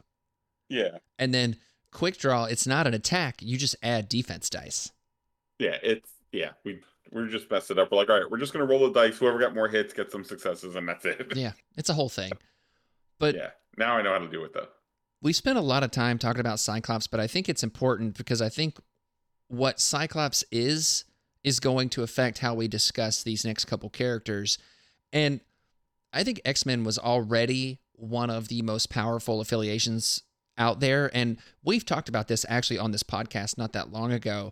[0.69, 1.57] Yeah, And then
[1.91, 4.91] quick draw, it's not an attack, you just add defense dice.
[5.59, 6.51] yeah, it's yeah.
[6.63, 6.79] We
[7.11, 7.91] we're just messed it up.
[7.91, 9.17] We're like, all right, we're just going to roll the dice.
[9.19, 11.33] Whoever got more hits gets some successes, and that's it.
[11.35, 12.31] Yeah, it's a whole thing.
[13.19, 13.49] But yeah.
[13.77, 14.67] Now I know how to do it though.
[15.21, 18.41] we spent a lot of time talking about Cyclops, but I think it's important because
[18.41, 18.79] I think
[19.47, 21.05] what Cyclops is
[21.43, 24.57] is going to affect how we discuss these next couple characters.
[25.11, 25.41] And
[26.13, 30.23] I think X Men was already one of the most powerful affiliations
[30.57, 31.09] out there.
[31.13, 34.51] And we've talked about this actually on this podcast not that long ago.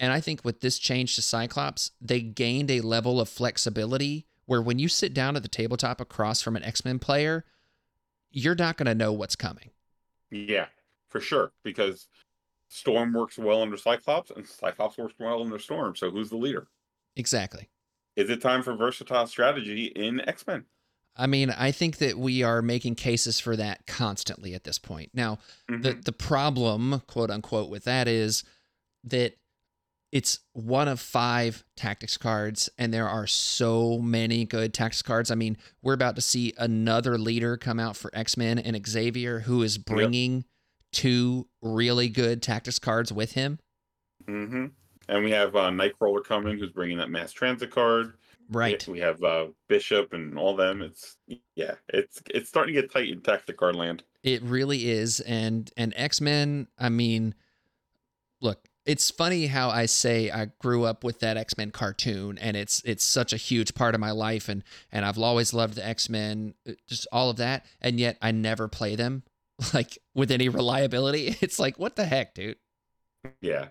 [0.00, 4.60] And I think with this change to Cyclops, they gained a level of flexibility where
[4.62, 7.44] when you sit down at the tabletop across from an X Men player,
[8.34, 9.70] you're not going to know what's coming.
[10.30, 10.66] Yeah,
[11.08, 11.52] for sure.
[11.62, 12.08] Because
[12.68, 15.94] Storm works well under Cyclops, and Cyclops works well under Storm.
[15.96, 16.66] So who's the leader?
[17.16, 17.68] Exactly.
[18.16, 20.64] Is it time for versatile strategy in X Men?
[21.16, 25.10] I mean, I think that we are making cases for that constantly at this point.
[25.14, 26.00] Now, the mm-hmm.
[26.00, 28.42] the problem, quote unquote, with that is
[29.04, 29.36] that
[30.14, 35.28] it's one of five tactics cards, and there are so many good tactics cards.
[35.32, 39.40] I mean, we're about to see another leader come out for X Men and Xavier,
[39.40, 40.44] who is bringing
[40.92, 43.58] two really good tactics cards with him.
[44.28, 44.66] Mm-hmm.
[45.08, 48.14] And we have uh, Nightcrawler coming, who's bringing that mass transit card.
[48.48, 48.86] Right.
[48.86, 50.80] We have uh, Bishop and all them.
[50.80, 51.16] It's
[51.56, 54.04] yeah, it's it's starting to get tight in tactic card land.
[54.22, 56.68] It really is, and and X Men.
[56.78, 57.34] I mean,
[58.40, 62.56] look, it's funny how I say I grew up with that X Men cartoon, and
[62.56, 65.86] it's it's such a huge part of my life, and and I've always loved the
[65.86, 69.22] X Men, uh, just all of that, and yet I never play them
[69.74, 71.36] like with any reliability.
[71.40, 72.56] It's like what the heck, dude.
[73.40, 73.68] Yeah,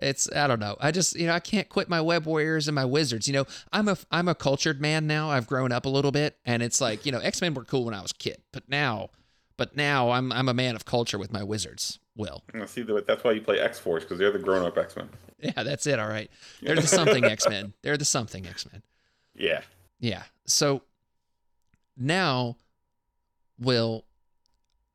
[0.00, 0.76] It's I don't know.
[0.80, 3.28] I just you know I can't quit my web warriors and my wizards.
[3.28, 5.30] You know I'm a I'm a cultured man now.
[5.30, 7.84] I've grown up a little bit, and it's like you know X Men were cool
[7.84, 9.10] when I was a kid, but now,
[9.62, 12.00] but now I'm I'm a man of culture with my wizards.
[12.16, 13.06] Will I see that.
[13.06, 15.08] That's why you play X Force because they're the grown up X Men.
[15.38, 16.00] yeah, that's it.
[16.00, 16.28] All right,
[16.62, 17.72] they're the something X Men.
[17.82, 18.82] They're the something X Men.
[19.36, 19.60] Yeah,
[20.00, 20.24] Yeah.
[20.46, 20.82] So
[21.96, 22.56] now,
[23.56, 24.04] Will,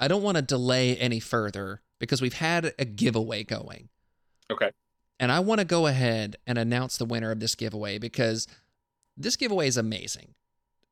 [0.01, 3.87] I don't want to delay any further because we've had a giveaway going.
[4.51, 4.71] Okay.
[5.17, 8.47] And I want to go ahead and announce the winner of this giveaway because
[9.15, 10.33] this giveaway is amazing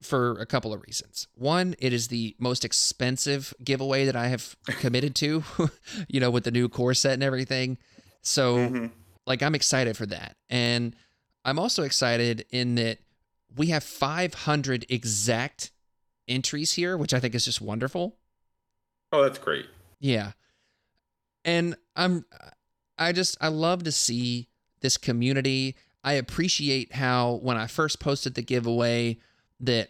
[0.05, 1.27] for a couple of reasons.
[1.35, 5.43] One, it is the most expensive giveaway that I have committed to,
[6.07, 7.77] you know, with the new core set and everything.
[8.21, 8.91] So, Mhm.
[9.27, 10.37] like, I'm excited for that.
[10.49, 10.95] And
[11.43, 12.99] I'm also excited in that
[13.55, 15.71] we have 500 exact
[16.27, 18.17] entries here, which I think is just wonderful.
[19.11, 19.67] Oh, that's great.
[19.99, 20.31] Yeah.
[21.43, 22.25] And I'm
[22.97, 24.47] I just I love to see
[24.81, 25.75] this community.
[26.03, 29.17] I appreciate how when I first posted the giveaway
[29.59, 29.89] that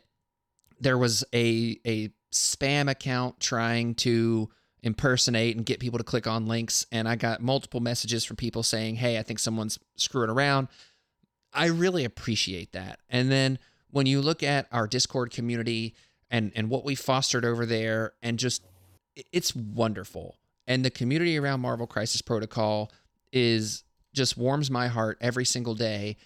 [0.85, 4.47] there was a a spam account trying to
[4.83, 8.61] impersonate and get people to click on links and I got multiple messages from people
[8.61, 10.67] saying, "Hey, I think someone's screwing around."
[11.51, 12.99] I really appreciate that.
[13.09, 13.57] And then
[13.89, 15.95] when you look at our Discord community
[16.29, 18.63] and and what we fostered over there and just
[19.15, 20.37] it's wonderful.
[20.67, 22.91] And the community around Marvel Crisis Protocol
[23.33, 26.17] is just warms my heart every single day.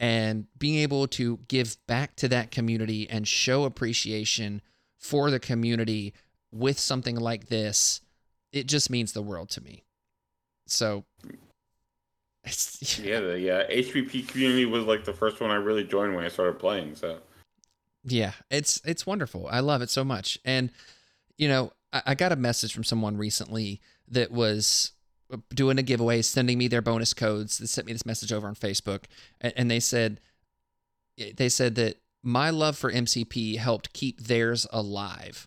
[0.00, 4.60] And being able to give back to that community and show appreciation
[4.98, 6.14] for the community
[6.52, 8.00] with something like this,
[8.52, 9.84] it just means the world to me.
[10.66, 11.04] So,
[12.44, 16.24] it's, Yeah, the yeah HPP community was like the first one I really joined when
[16.24, 16.94] I started playing.
[16.96, 17.18] So
[18.04, 19.48] Yeah, it's it's wonderful.
[19.50, 20.38] I love it so much.
[20.44, 20.70] And
[21.36, 24.92] you know, I, I got a message from someone recently that was
[25.54, 27.58] doing a giveaway, sending me their bonus codes.
[27.58, 29.04] They sent me this message over on Facebook,
[29.40, 30.20] and, and they said
[31.18, 35.46] eh, they said that my love for MCP helped keep theirs alive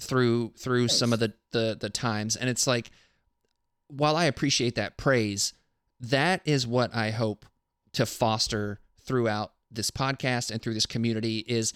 [0.00, 2.36] through through some of the, the the times.
[2.36, 2.90] And it's like,
[3.88, 5.52] while I appreciate that praise,
[6.00, 7.46] that is what I hope
[7.92, 11.72] to foster throughout this podcast and through this community is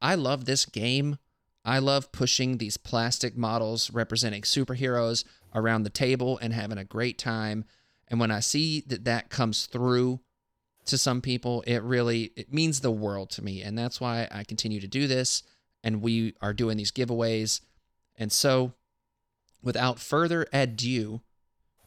[0.00, 1.18] I love this game.
[1.64, 7.18] I love pushing these plastic models representing superheroes around the table and having a great
[7.18, 7.64] time.
[8.08, 10.20] And when I see that that comes through
[10.86, 13.62] to some people, it really it means the world to me.
[13.62, 15.42] And that's why I continue to do this
[15.82, 17.60] and we are doing these giveaways.
[18.16, 18.72] And so
[19.62, 21.20] without further ado,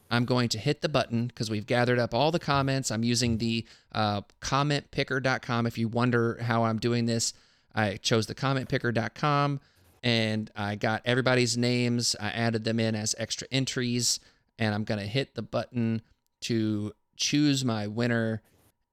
[0.10, 2.92] I'm going to hit the button because we've gathered up all the comments.
[2.92, 5.66] I'm using the uh, commentpicker.com.
[5.66, 7.34] If you wonder how I'm doing this,
[7.74, 9.60] I chose the commentpicker.com.
[10.04, 12.16] and I got everybody's names.
[12.20, 14.20] I added them in as extra entries,
[14.60, 16.02] and I'm going to hit the button
[16.42, 18.42] to choose my winner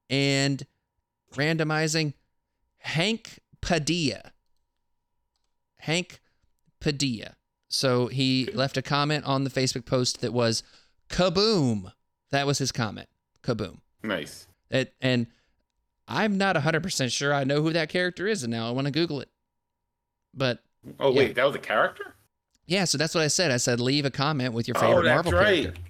[0.08, 0.64] and
[1.34, 2.14] randomizing
[2.78, 4.32] Hank Padilla.
[5.78, 6.20] Hank
[6.80, 7.36] Padilla.
[7.68, 10.62] So he left a comment on the Facebook post that was
[11.08, 11.92] kaboom.
[12.30, 13.08] That was his comment.
[13.42, 13.78] Kaboom.
[14.02, 14.46] Nice.
[14.70, 15.26] It, and
[16.06, 18.92] I'm not 100% sure I know who that character is, and now I want to
[18.92, 19.28] Google it.
[20.34, 20.62] But
[20.98, 21.18] Oh Yeah.
[21.18, 22.14] wait, that was a character.
[22.66, 23.50] yeah, so that's what I said.
[23.50, 25.62] I said leave a comment with your Oh, favorite that's Marvel right.
[25.62, 25.82] character.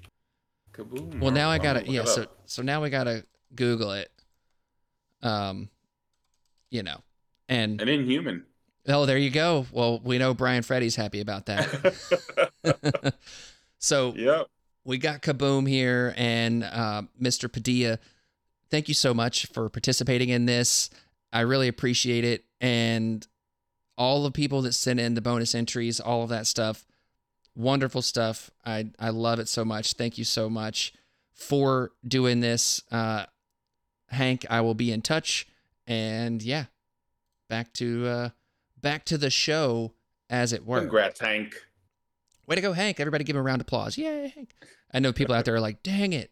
[0.73, 1.21] Kaboom.
[1.21, 2.05] Well, now I gotta yeah.
[2.05, 3.25] So so now we gotta
[3.55, 4.11] Google it.
[5.23, 5.69] Um,
[6.71, 7.03] you know,
[7.49, 8.45] and an Inhuman.
[8.89, 9.67] oh, there you go.
[9.73, 11.95] Well, we know Brian Freddy's happy about that.
[13.79, 14.47] so yep.
[14.85, 17.53] we got Kaboom here and uh, Mr.
[17.53, 17.99] Padilla.
[18.71, 20.91] Thank you so much for participating in this.
[21.33, 22.45] I really appreciate it.
[22.61, 23.27] And
[24.01, 26.87] all the people that sent in the bonus entries, all of that stuff,
[27.55, 28.51] wonderful stuff.
[28.65, 29.93] I, I love it so much.
[29.93, 30.95] Thank you so much
[31.35, 32.83] for doing this.
[32.91, 33.27] Uh,
[34.09, 35.47] Hank, I will be in touch.
[35.87, 36.65] And yeah,
[37.51, 38.29] back to uh,
[38.81, 39.93] back to the show
[40.31, 40.81] as it were.
[40.81, 41.55] Congrats, Hank.
[42.47, 43.01] Way to go, Hank.
[43.01, 43.99] Everybody give him a round of applause.
[43.99, 44.55] Yay, Hank.
[44.95, 46.31] I know people out there are like, dang it.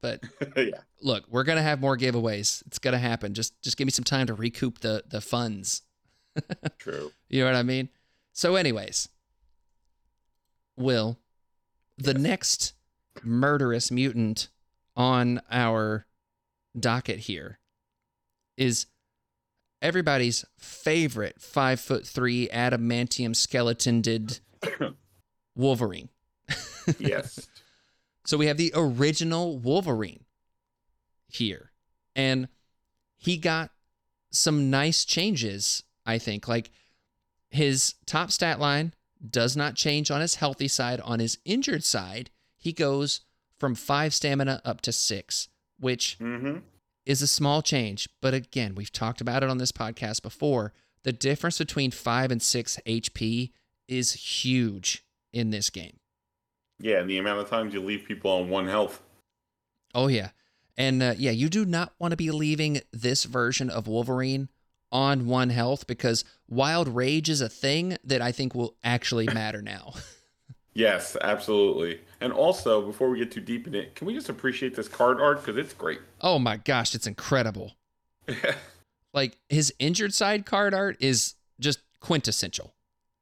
[0.00, 0.22] But
[0.56, 0.82] yeah.
[1.02, 2.62] look, we're gonna have more giveaways.
[2.68, 3.34] It's gonna happen.
[3.34, 5.82] Just just give me some time to recoup the the funds.
[6.78, 7.12] True.
[7.28, 7.88] You know what I mean?
[8.32, 9.08] So, anyways,
[10.76, 11.18] Will,
[11.96, 12.72] the next
[13.22, 14.48] murderous mutant
[14.96, 16.06] on our
[16.78, 17.60] docket here
[18.56, 18.86] is
[19.80, 24.40] everybody's favorite five foot three adamantium skeletoned
[25.54, 26.08] Wolverine.
[26.98, 27.48] Yes.
[28.26, 30.24] So we have the original Wolverine
[31.26, 31.72] here.
[32.14, 32.48] And
[33.16, 33.70] he got
[34.30, 36.48] some nice changes, I think.
[36.48, 36.70] Like
[37.50, 38.94] his top stat line
[39.28, 41.00] does not change on his healthy side.
[41.00, 43.20] On his injured side, he goes
[43.58, 46.58] from five stamina up to six, which mm-hmm.
[47.04, 48.08] is a small change.
[48.20, 50.72] But again, we've talked about it on this podcast before.
[51.02, 53.50] The difference between five and six HP
[53.88, 55.98] is huge in this game.
[56.78, 59.02] Yeah, and the amount of times you leave people on one health.
[59.94, 60.30] Oh yeah,
[60.76, 64.48] and uh, yeah, you do not want to be leaving this version of Wolverine
[64.92, 69.62] on one health because Wild Rage is a thing that I think will actually matter
[69.62, 69.94] now.
[70.72, 72.00] Yes, absolutely.
[72.20, 75.20] And also, before we get too deep in it, can we just appreciate this card
[75.20, 75.98] art because it's great.
[76.20, 77.72] oh my gosh, it's incredible!
[79.12, 82.72] Like his injured side card art is just quintessential.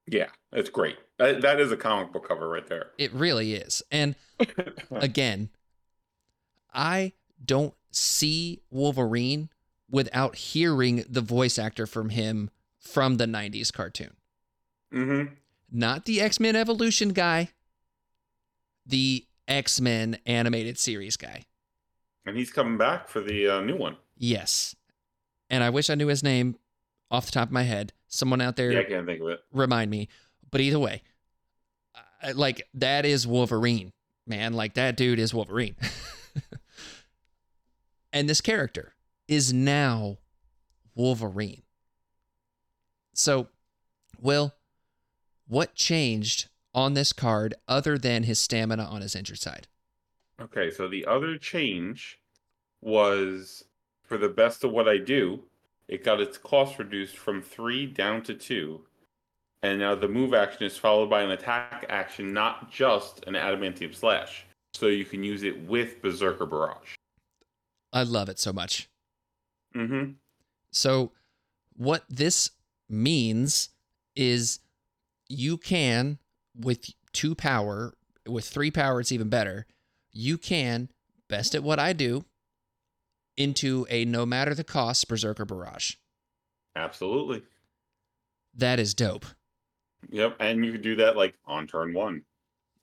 [0.06, 0.98] yeah, it's great.
[1.16, 2.88] That, that is a comic book cover right there.
[2.98, 3.82] It really is.
[3.90, 4.14] And
[4.90, 5.48] again,
[6.74, 9.48] I don't see Wolverine
[9.90, 14.14] without hearing the voice actor from him from the 90s cartoon.
[14.92, 15.34] Mm-hmm.
[15.70, 17.50] not the X Men Evolution guy,
[18.86, 21.44] the X Men animated series guy.
[22.24, 23.96] And he's coming back for the uh, new one.
[24.16, 24.74] Yes.
[25.50, 26.56] And I wish I knew his name
[27.10, 27.92] off the top of my head.
[28.08, 29.40] Someone out there Yeah, I can't think of it.
[29.52, 30.08] remind me.
[30.50, 31.02] But either way,
[32.22, 33.92] I- like that is Wolverine,
[34.26, 34.52] man.
[34.54, 35.76] Like that dude is Wolverine.
[38.12, 38.94] and this character
[39.28, 40.18] is now
[40.94, 41.62] Wolverine.
[43.12, 43.48] So,
[44.20, 44.54] Will,
[45.46, 49.68] what changed on this card other than his stamina on his injured side?
[50.40, 52.18] Okay, so the other change
[52.80, 53.64] was
[54.04, 55.42] for the best of what I do,
[55.86, 58.82] it got its cost reduced from three down to two.
[59.62, 63.94] And now the move action is followed by an attack action, not just an adamantium
[63.94, 64.46] slash.
[64.74, 66.94] So you can use it with Berserker Barrage.
[67.92, 68.88] I love it so much.
[69.76, 70.12] Mm-hmm.
[70.72, 71.12] So,
[71.76, 72.50] what this
[72.88, 73.70] means
[74.16, 74.60] is
[75.28, 76.18] you can,
[76.58, 77.94] with two power,
[78.26, 79.66] with three power, it's even better.
[80.12, 80.88] You can
[81.28, 82.24] best at what I do
[83.36, 85.94] into a no matter the cost Berserker Barrage.
[86.74, 87.42] Absolutely.
[88.54, 89.26] That is dope.
[90.10, 90.36] Yep.
[90.40, 92.22] And you could do that like on turn one,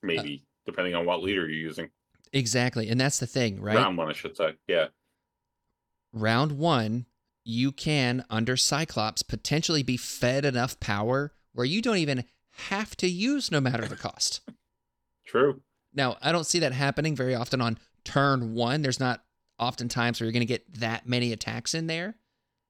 [0.01, 1.89] maybe, depending on what leader you're using.
[2.33, 2.89] Exactly.
[2.89, 3.75] And that's the thing, right?
[3.75, 4.55] Round one, I should say.
[4.67, 4.87] Yeah.
[6.15, 7.05] Round one,
[7.43, 12.23] you can, under Cyclops, potentially be fed enough power where you don't even
[12.69, 14.39] have to use no matter the cost.
[15.27, 15.61] True.
[15.93, 18.81] Now, I don't see that happening very often on turn one.
[18.81, 19.23] There's not
[19.59, 22.15] often times where you're going to get that many attacks in there,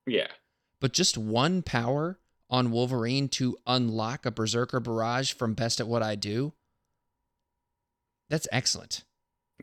[0.08, 0.28] Yeah.
[0.80, 2.20] but just one power
[2.50, 6.54] on Wolverine to unlock a Berserker Barrage from Best at What I Do.
[8.30, 9.04] That's excellent.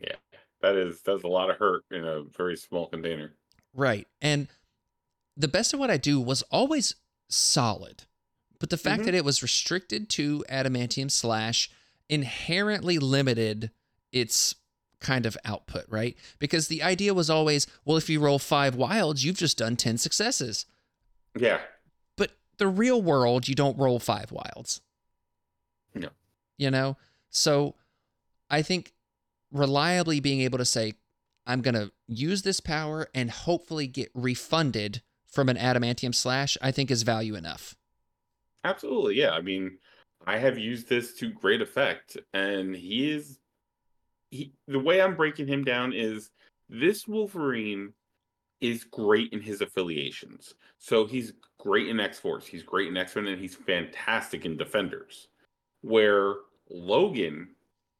[0.01, 0.15] Yeah.
[0.61, 3.33] That is that's a lot of hurt in a very small container.
[3.73, 4.07] Right.
[4.21, 4.47] And
[5.35, 6.95] the Best of What I Do was always
[7.29, 8.03] solid,
[8.59, 9.05] But the fact Mhm.
[9.05, 11.69] that it was restricted to adamantium slash
[12.07, 13.71] inherently limited
[14.13, 14.55] its
[15.01, 16.15] kind of output, right?
[16.39, 19.97] Because the idea was always, well, if you roll five wilds, you've just done 10
[19.97, 20.65] successes.
[21.37, 21.61] Yeah.
[22.15, 24.79] But the real world, you don't roll five wilds.
[25.93, 26.09] No.
[26.57, 26.95] You know?
[27.31, 27.75] So
[28.49, 28.93] I think
[29.51, 30.93] reliably being able to say,
[31.45, 36.71] I'm going to use this power and hopefully get refunded from an adamantium slash, I
[36.71, 37.75] think is value enough.
[38.63, 39.31] Absolutely, yeah.
[39.31, 39.77] I mean,
[40.25, 43.39] I have used this to great effect, and he is
[44.29, 46.31] he the way I'm breaking him down is
[46.69, 47.93] this Wolverine
[48.61, 50.53] is great in his affiliations.
[50.79, 54.55] So he's great in X Force, he's great in X Men, and he's fantastic in
[54.55, 55.27] Defenders.
[55.81, 56.35] Where
[56.69, 57.49] Logan,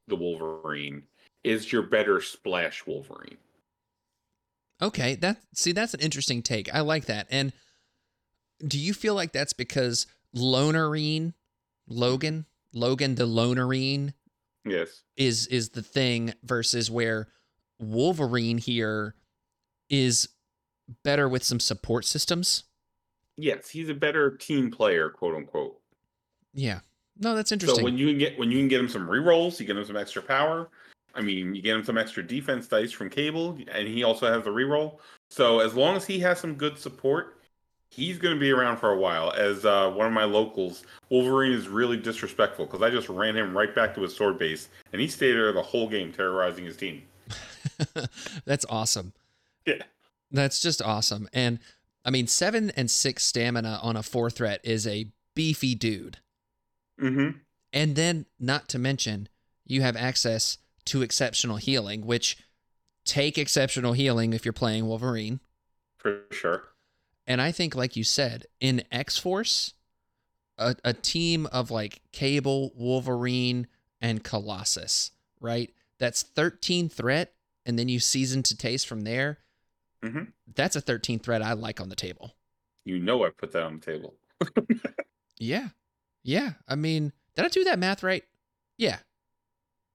[0.07, 1.03] the Wolverine,
[1.43, 3.37] is your better splash Wolverine.
[4.81, 6.73] Okay, that see that's an interesting take.
[6.73, 7.27] I like that.
[7.29, 7.53] And
[8.65, 11.33] do you feel like that's because Lonerine,
[11.87, 14.13] Logan, Logan the Lonerine
[14.65, 15.03] Yes.
[15.17, 17.27] is is the thing versus where
[17.79, 19.15] Wolverine here
[19.89, 20.29] is
[21.03, 22.63] better with some support systems?
[23.37, 25.79] Yes, he's a better team player, quote unquote.
[26.53, 26.79] Yeah.
[27.17, 27.79] No, that's interesting.
[27.79, 29.85] So when you can get when you can get him some rerolls, you get him
[29.85, 30.69] some extra power.
[31.15, 34.45] I mean, you get him some extra defense dice from Cable, and he also has
[34.47, 34.97] a reroll.
[35.29, 37.39] So as long as he has some good support,
[37.89, 39.31] he's going to be around for a while.
[39.31, 43.55] As uh, one of my locals, Wolverine is really disrespectful because I just ran him
[43.55, 46.77] right back to his sword base, and he stayed there the whole game, terrorizing his
[46.77, 47.03] team.
[48.45, 49.13] that's awesome.
[49.65, 49.83] Yeah.
[50.31, 51.29] That's just awesome.
[51.31, 51.59] And
[52.03, 56.17] I mean, seven and six stamina on a four threat is a beefy dude.
[56.99, 57.37] Mm-hmm.
[57.71, 59.29] And then, not to mention,
[59.65, 62.37] you have access to exceptional healing, which
[63.05, 65.39] take exceptional healing if you're playing Wolverine.
[65.97, 66.63] For sure.
[67.25, 69.73] And I think, like you said, in X Force,
[70.57, 73.67] a, a team of like Cable, Wolverine,
[74.01, 75.73] and Colossus, right?
[75.99, 77.33] That's 13 threat,
[77.65, 79.39] and then you season to taste from there.
[80.03, 80.33] Mhm.
[80.53, 82.35] That's a 13 threat I like on the table.
[82.83, 84.15] You know I put that on the table.
[85.39, 85.69] Yeah.
[86.23, 86.53] Yeah.
[86.69, 88.23] I mean, did I do that math right?
[88.77, 88.99] Yeah.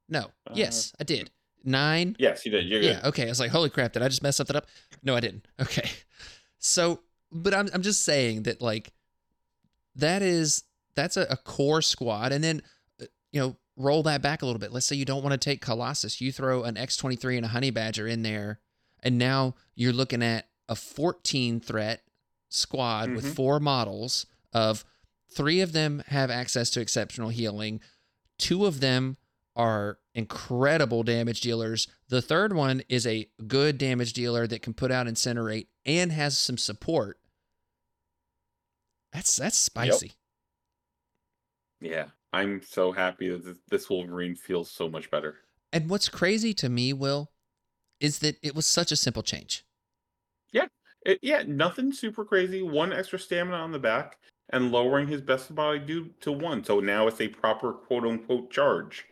[0.09, 0.21] No.
[0.47, 1.31] Uh, yes, I did.
[1.65, 2.17] Nine.
[2.19, 2.67] Yes, you did.
[2.67, 2.95] You're Yeah.
[3.01, 3.05] good.
[3.09, 3.27] Okay.
[3.27, 4.67] I was like, holy crap, did I just mess something up?
[5.03, 5.47] No, I didn't.
[5.61, 5.89] Okay.
[6.59, 7.01] So,
[7.31, 8.93] but I'm I'm just saying that like
[9.97, 12.63] that is that's a, a core squad, and then
[13.01, 14.73] uh, you know roll that back a little bit.
[14.73, 17.71] Let's say you don't want to take Colossus, you throw an X23 and a Honey
[17.71, 18.59] Badger in there,
[19.03, 22.03] and now you're looking at a 14 threat
[22.49, 23.35] squad with Mhm.
[23.37, 24.85] four models of
[25.31, 27.81] three of them have access to exceptional healing,
[28.39, 29.17] two of them
[29.59, 31.89] are incredible damage dealers.
[32.09, 36.39] The third one is a good damage dealer that can put out incinerate and has
[36.39, 37.19] some support.
[39.13, 40.13] That's that's spicy.
[41.81, 42.07] Yeah.
[42.33, 45.37] I'm so happy that this- Wolverine feels so much better.
[45.73, 47.31] And what's crazy to me, Will,
[48.01, 49.65] is that it was such a simple change.
[51.03, 52.63] It, yeah, nothing super crazy.
[52.63, 54.19] One extra stamina on the back
[54.51, 56.65] and lowering his best body due to one.
[56.65, 59.07] So now it's a proper quote unquote charge.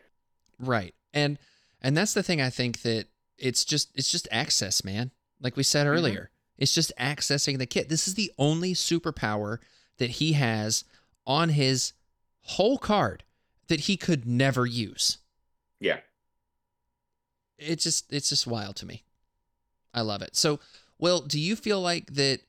[0.59, 0.93] Right.
[1.13, 1.37] And
[1.81, 3.05] and that's the thing I think that
[3.37, 5.11] it's just it's just access, man.
[5.41, 5.95] Like we said mm-hmm.
[5.95, 6.29] earlier.
[6.57, 7.87] It's just accessing the kit.
[7.89, 9.59] This is the only superpower
[9.99, 10.83] that he has
[11.25, 11.93] on his
[12.41, 13.23] whole card
[13.67, 15.19] that he could never use.
[15.79, 15.99] Yeah.
[17.57, 19.03] It's just it's just wild to me.
[19.93, 20.35] I love it.
[20.35, 20.59] So,
[20.99, 22.41] well, do you feel like that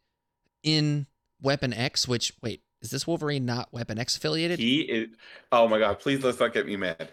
[0.62, 1.06] in
[1.40, 4.59] Weapon X, which wait, is this Wolverine not Weapon X affiliated?
[4.59, 5.09] He is.
[5.50, 5.98] Oh my god!
[5.98, 7.09] Please let's not get me mad.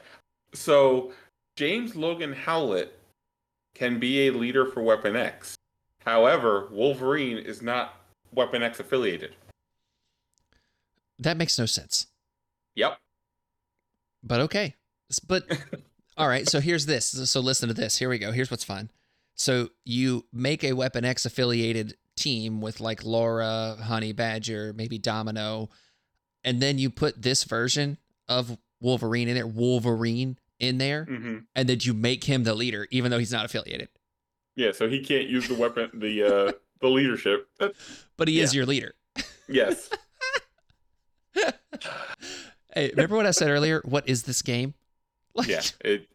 [0.53, 1.11] So
[1.55, 2.97] James Logan Howlett
[3.73, 5.55] can be a leader for Weapon X.
[6.05, 8.01] However, Wolverine is not
[8.33, 9.35] Weapon X affiliated.
[11.19, 12.07] that makes no sense.
[12.75, 12.97] Yep.
[14.23, 14.75] But okay.
[15.27, 15.43] But
[16.17, 17.05] all right, so here's this.
[17.29, 17.97] So listen to this.
[17.97, 18.31] Here we go.
[18.31, 18.91] Here's what's fun.
[19.35, 25.69] So you make a Weapon X affiliated team with like Laura, Honey Badger, maybe Domino,
[26.43, 31.69] and then you put this version of Wolverine in there, Wolverine in there, hmm and
[31.69, 33.89] that you make him the leader, even though he's not affiliated.
[34.55, 34.71] Yeah.
[34.71, 36.51] So he can't use the weapon, the uh,
[36.81, 37.47] the leadership.
[38.17, 38.93] But he is your leader.
[39.47, 39.89] yes.
[42.73, 43.81] Hey, remember what I said earlier?
[43.85, 44.73] What is this game?
[45.33, 45.61] Like, Yeah.
[45.79, 46.09] It.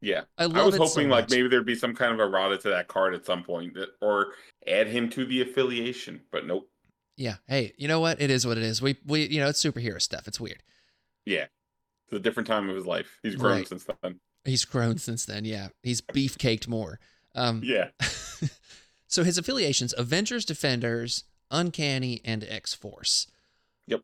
[0.00, 0.22] Yeah.
[0.38, 2.70] I I was it so hoping like maybe there'd be some kind of errata to
[2.70, 4.28] that card at some point, that, or
[4.66, 6.22] add him to the affiliation.
[6.32, 6.68] But nope.
[7.16, 7.36] Yeah.
[7.46, 8.20] Hey, you know what?
[8.20, 8.80] It is what it is.
[8.80, 10.26] We we you know it's superhero stuff.
[10.26, 10.62] It's weird.
[11.26, 11.46] Yeah.
[12.06, 13.18] It's a different time of his life.
[13.22, 13.68] He's grown Right.
[13.68, 14.20] since then.
[14.44, 15.44] He's grown since then.
[15.44, 17.00] Yeah, he's beefcaked more.
[17.34, 17.88] Um, Yeah.
[19.08, 23.26] so his affiliations: Avengers, Defenders, Uncanny, and X Force.
[23.86, 24.02] Yep.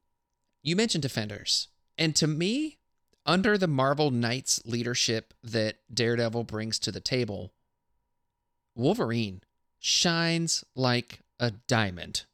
[0.62, 1.68] you mentioned defenders.
[1.98, 2.78] And to me,
[3.26, 7.52] under the Marvel Knights leadership that Daredevil brings to the table,
[8.74, 9.42] Wolverine
[9.78, 12.24] shines like a diamond.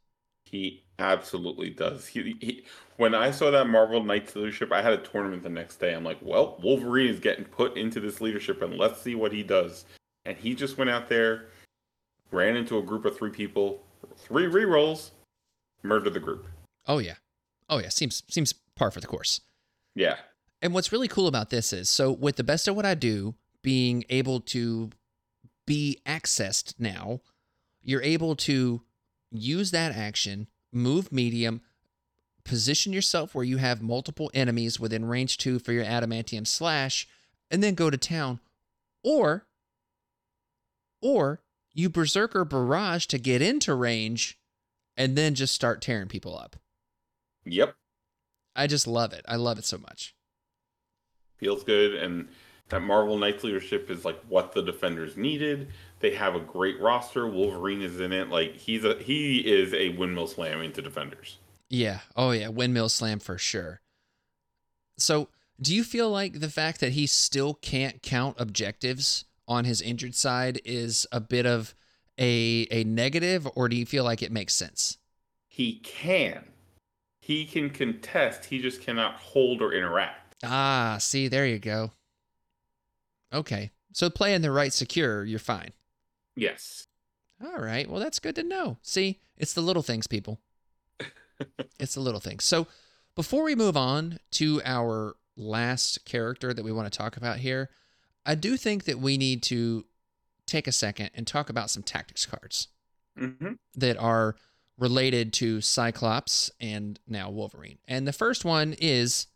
[0.44, 2.06] He absolutely does.
[2.06, 2.64] He, he
[2.96, 5.94] when I saw that Marvel Knights leadership, I had a tournament the next day.
[5.94, 9.42] I'm like, well, Wolverine is getting put into this leadership, and let's see what he
[9.42, 9.84] does.
[10.24, 11.46] And he just went out there,
[12.30, 13.82] ran into a group of three people,
[14.16, 15.10] three rerolls,
[15.82, 16.46] murdered the group.
[16.86, 17.14] Oh yeah.
[17.68, 19.40] Oh yeah, seems seems par for the course.
[19.94, 20.16] Yeah,
[20.62, 23.34] And what's really cool about this is so with the best of what I do
[23.62, 24.90] being able to
[25.66, 27.20] be accessed now,
[27.82, 28.82] you're able to
[29.32, 31.60] use that action, move medium,
[32.44, 37.06] position yourself where you have multiple enemies within range 2 for your adamantium slash
[37.50, 38.40] and then go to town
[39.02, 39.46] or
[41.02, 41.40] or
[41.74, 44.38] you berserker barrage to get into range
[44.96, 46.56] and then just start tearing people up.
[47.44, 47.76] yep,
[48.56, 49.24] I just love it.
[49.28, 50.14] I love it so much.
[51.36, 51.94] feels good.
[51.94, 52.28] And
[52.68, 55.68] that Marvel Knights leadership is like what the defenders needed.
[56.00, 57.26] They have a great roster.
[57.26, 58.28] Wolverine is in it.
[58.28, 61.38] Like he's a he is a windmill slam into defenders.
[61.68, 62.00] Yeah.
[62.16, 62.48] Oh, yeah.
[62.48, 63.80] Windmill slam for sure.
[64.96, 65.28] So,
[65.60, 70.14] do you feel like the fact that he still can't count objectives on his injured
[70.14, 71.74] side is a bit of
[72.18, 74.98] a a negative, or do you feel like it makes sense?
[75.46, 76.44] He can.
[77.20, 78.46] He can contest.
[78.46, 80.36] He just cannot hold or interact.
[80.44, 81.92] Ah, see, there you go.
[83.32, 83.70] Okay.
[83.92, 85.72] So playing the right secure, you're fine.
[86.36, 86.86] Yes.
[87.44, 87.88] All right.
[87.88, 88.78] Well, that's good to know.
[88.82, 90.40] See, it's the little things, people.
[91.78, 92.44] it's the little things.
[92.44, 92.66] So,
[93.14, 97.68] before we move on to our last character that we want to talk about here,
[98.24, 99.86] I do think that we need to
[100.46, 102.68] take a second and talk about some tactics cards
[103.16, 104.36] hmm that are
[104.78, 107.78] related to Cyclops and now Wolverine.
[107.88, 109.26] And the first one is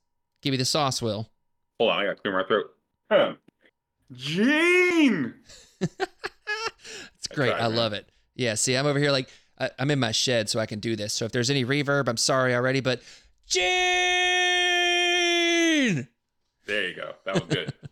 [0.41, 1.31] give me the sauce, Will.
[1.79, 2.67] Hold on, I got to clear my throat.
[3.11, 3.33] Huh.
[4.15, 5.35] Jean.
[5.81, 7.53] it's great.
[7.53, 7.77] I man.
[7.77, 8.09] love it.
[8.35, 8.55] Yeah.
[8.55, 11.13] See, I'm over here like I, I'm in my shed, so I can do this.
[11.13, 13.03] So if there's any reverb, I'm sorry already, but
[15.93, 16.09] Jean.
[16.67, 17.13] There you go.
[17.25, 17.73] That was good.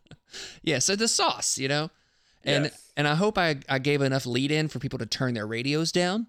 [0.63, 0.79] Yeah.
[0.79, 1.91] So the sauce, you know,
[2.45, 2.93] and Yes.
[2.97, 5.91] and I hope I I gave enough lead in for people to turn their radios
[5.91, 6.29] down.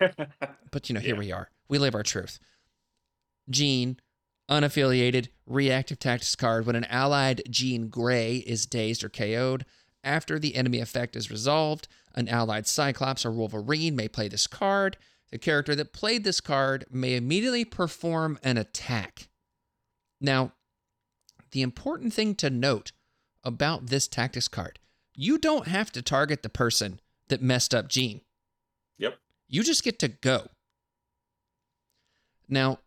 [0.70, 1.18] But you know, here Yeah.
[1.18, 1.50] we are.
[1.68, 2.38] We live our truth.
[3.50, 3.98] Jean,
[4.48, 6.66] unaffiliated, reactive tactics card.
[6.66, 9.64] When an allied Jean Grey is dazed or KO'd,
[10.02, 14.96] after the enemy effect is resolved, an allied Cyclops or Wolverine may play this card.
[15.30, 19.28] The character that played this card may immediately perform an attack.
[20.20, 20.52] Now,
[21.50, 22.92] the important thing to note
[23.42, 24.78] about this tactics card
[25.16, 28.20] you don't have to target the person that messed up Jean.
[28.98, 29.18] yep.
[29.48, 30.48] You just get to go.
[32.48, 32.80] Now,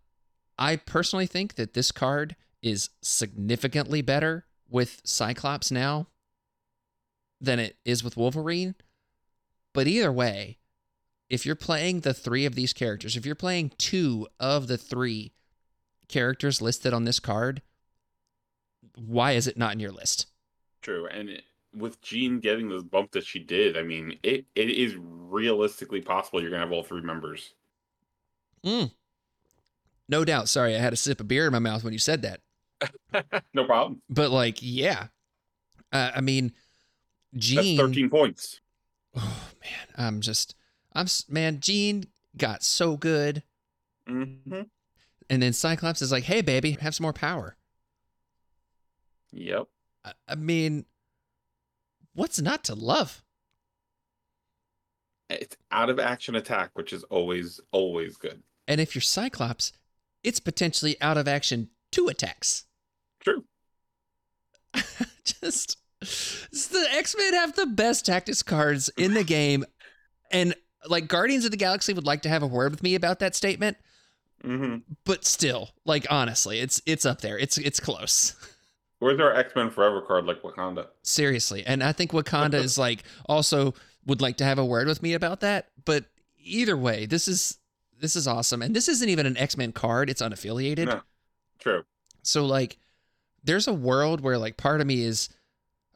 [0.57, 6.07] I personally think that this card is significantly better with Cyclops now
[7.39, 8.75] than it is with Wolverine.
[9.73, 10.57] But either way,
[11.29, 15.33] if you're playing the three of these characters, if you're playing two of the three
[16.07, 17.61] characters listed on this card,
[18.95, 20.27] why is it not in your list?
[20.81, 21.07] True.
[21.07, 21.43] And it,
[21.75, 26.41] with Jean getting this bump that she did, I mean, it, it is realistically possible
[26.41, 27.53] you're gonna have all three members.
[28.65, 28.91] Mm.
[30.09, 30.49] No doubt.
[30.49, 32.41] Sorry, I had a sip of beer in my mouth when you said that.
[33.53, 34.01] no problem.
[34.09, 35.07] But like, yeah,
[35.91, 36.53] uh, I mean,
[37.33, 37.77] That's Jean.
[37.77, 38.61] 13 points.
[39.19, 40.53] Oh man, I'm just,
[40.93, 41.59] I'm man.
[41.59, 42.05] Jean
[42.37, 43.41] got so good,
[44.07, 44.35] hmm
[45.29, 47.57] and then Cyclops is like, "Hey, baby, have some more power."
[49.31, 49.67] Yep.
[50.05, 50.85] I, I mean,
[52.13, 53.23] what's not to love?
[55.29, 58.41] It's out of action attack, which is always, always good.
[58.67, 59.73] And if you're Cyclops,
[60.23, 62.65] it's potentially out of action two attacks.
[63.19, 63.43] True.
[65.23, 69.65] just the X-Men have the best tactics cards in the game.
[70.31, 70.55] And
[70.87, 73.35] like Guardians of the Galaxy would like to have a word with me about that
[73.35, 73.77] statement.
[74.43, 77.37] Hmm but still like honestly it's it's up there.
[77.37, 78.35] It's it's close.
[78.99, 80.87] Where's our X Men Forever card like Wakanda?
[81.03, 81.63] seriously.
[81.65, 83.73] And I think Wakanda is like also
[84.05, 85.67] would like to have a word with me about that.
[85.85, 86.05] But
[86.37, 87.57] either way this is
[87.99, 91.01] this is awesome and this isn't even an X-Men card it's unaffiliated No.
[91.59, 91.83] True.
[92.23, 92.77] So like
[93.43, 95.29] there's a world where like part of me is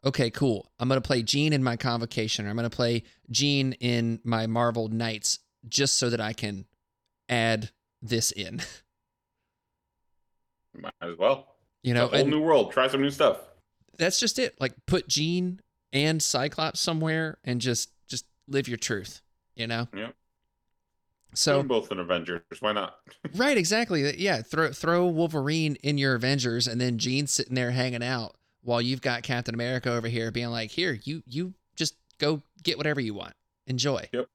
[0.04, 0.70] okay, cool.
[0.80, 4.20] I'm going to play Jean in my convocation or I'm going to play Jean in
[4.24, 5.38] my Marvel Knights
[5.68, 6.66] just so that I can
[7.28, 8.62] add this in.
[10.80, 11.46] Might as well.
[11.82, 12.72] You know, a whole new world.
[12.72, 13.38] Try some new stuff.
[13.98, 14.54] that's just it.
[14.60, 15.60] Like put Jean
[15.92, 19.20] and Cyclops somewhere and just just live your truth,
[19.54, 19.88] you know?
[19.94, 20.14] Yep.
[21.34, 22.42] So both in Avengers.
[22.60, 22.96] Why not?
[23.34, 24.18] right, exactly.
[24.18, 28.82] Yeah, throw throw Wolverine in your Avengers, and then Jean's sitting there hanging out while
[28.82, 33.00] you've got Captain America over here being like, "Here, you you just go get whatever
[33.00, 33.34] you want.
[33.66, 34.28] Enjoy." Yep.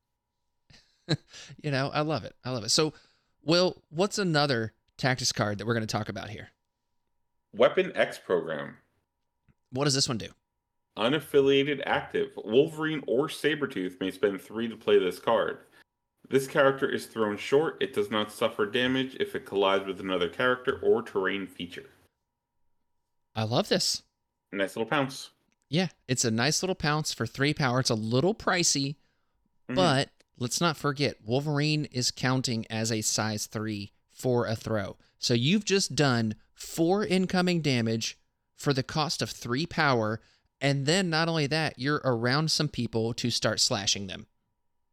[1.64, 2.36] you know, I love it.
[2.44, 2.70] I love it.
[2.70, 2.94] So,
[3.44, 6.50] Will, what's another tactics card that we're going to talk about here?
[7.54, 8.78] Weapon X program.
[9.72, 10.30] What does this one do?
[10.98, 12.32] Unaffiliated active.
[12.44, 15.60] Wolverine or Sabretooth may spend three to play this card.
[16.30, 17.78] This character is thrown short.
[17.82, 21.90] It does not suffer damage if it collides with another character or terrain feature.
[23.36, 24.04] I love this.
[24.52, 25.30] Nice little pounce.
[25.70, 27.80] Yeah, it's a nice little pounce for three power.
[27.80, 28.96] It's a little pricey,
[29.70, 29.76] Mhm.
[29.76, 34.98] but let's not forget Wolverine is counting as a size three for a throw.
[35.20, 38.18] So you've just done four incoming damage
[38.56, 40.22] for the cost of three power.
[40.60, 44.26] And then not only that, you're around some people to start slashing them.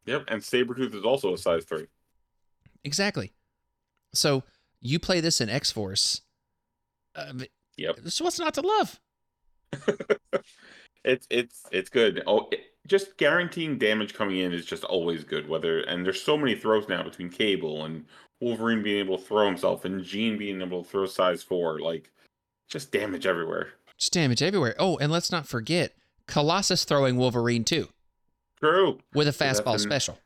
[0.07, 1.87] Yep, and Sabretooth is also a size three.
[2.85, 3.33] Exactly.
[4.13, 4.43] So
[4.81, 6.21] you play this in X Force.
[7.17, 7.45] Um,
[7.77, 8.01] Yep.
[8.07, 9.01] so what's not to love?
[11.05, 12.23] it's it's it's good.
[12.27, 15.49] Oh, it, just guaranteeing damage coming in is just always good.
[15.49, 18.05] Whether and there's so many throws now between Cable and
[18.41, 22.13] Wolverine being able to throw himself and Jean being able to throw size four, like
[22.69, 23.71] just damage everywhere.
[23.99, 24.75] Just damage everywhere.
[24.79, 25.95] Oh, and let's not forget
[26.27, 27.89] Colossus throwing Wolverine too
[28.65, 30.19] True, with a fastball an- special.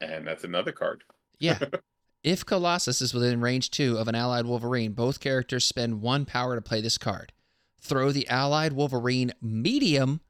[0.00, 1.02] and that's another card.
[1.38, 1.58] Yeah.
[2.22, 6.54] if Colossus is within range two of an allied Wolverine, both characters spend one power
[6.54, 7.32] to play this card.
[7.80, 10.20] Throw the allied Wolverine medium.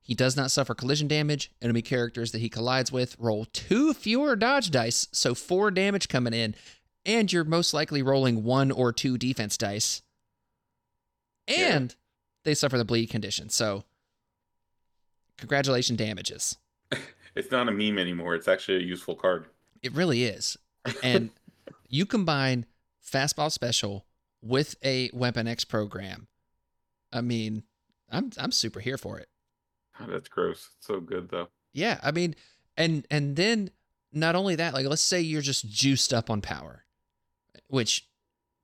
[0.00, 1.50] He does not suffer collision damage.
[1.60, 6.32] Enemy characters that he collides with roll two fewer dodge dice, so four damage coming
[6.32, 6.54] in,
[7.04, 10.02] and you're most likely rolling one or two defense dice.
[11.48, 11.76] Yeah.
[11.76, 11.96] And
[12.44, 13.48] they suffer the bleed condition.
[13.48, 13.84] So,
[15.36, 16.56] congratulations, damages.
[17.36, 18.34] It's not a meme anymore.
[18.34, 19.46] It's actually a useful card.
[19.82, 20.58] It really is.
[21.00, 21.30] And
[21.88, 22.66] you combine
[23.06, 24.04] fastball special
[24.42, 26.26] with a Weapon X program.
[27.12, 27.62] I mean,
[28.10, 29.28] I'm I'm super here for it.
[30.00, 30.70] Oh, that's gross.
[30.76, 31.48] It's so good though.
[31.72, 32.34] Yeah, I mean,
[32.76, 33.70] and and then
[34.12, 36.84] not only that, like let's say you're just juiced up on power,
[37.68, 38.08] which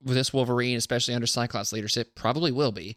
[0.03, 2.97] with this Wolverine, especially under Cyclops leadership, probably will be.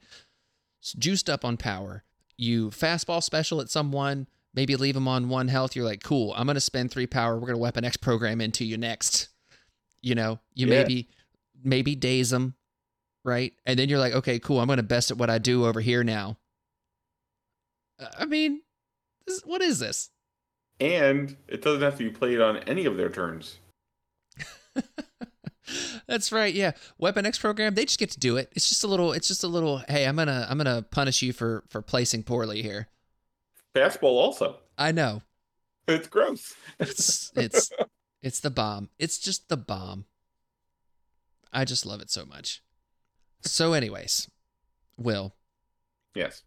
[0.98, 2.04] Juiced up on power.
[2.38, 5.76] You fastball special at someone, maybe leave them on one health.
[5.76, 7.38] You're like, cool, I'm gonna spend three power.
[7.39, 9.30] We're gonna Weapon X program into you next.
[10.02, 10.82] You know, you Yeah.
[10.82, 11.10] maybe
[11.64, 12.56] maybe daze them,
[13.26, 13.54] right?
[13.66, 16.04] And then you're like, okay, cool, I'm gonna best at what I do over here
[16.04, 16.38] now.
[18.00, 18.62] Uh, I mean,
[19.28, 20.10] this, what is this?
[20.80, 23.58] And it doesn't have to be played on any of their turns.
[26.08, 26.54] That's right.
[26.54, 27.76] Yeah, Weapon X program.
[27.76, 28.52] They just get to do it.
[28.56, 29.12] It's just a little.
[29.12, 29.84] It's just a little.
[29.88, 30.47] Hey, I'm gonna.
[30.50, 32.88] I'm gonna punish you for for placing poorly here.
[33.76, 34.57] Fastball also.
[34.78, 35.22] I know.
[35.88, 36.53] It's gross.
[36.80, 37.72] It's it's
[38.22, 38.89] it's the bomb.
[38.99, 40.05] It's just the bomb.
[41.51, 42.61] I just love it so much.
[43.41, 44.30] So, anyways,
[44.97, 45.34] Will,
[46.13, 46.43] yes.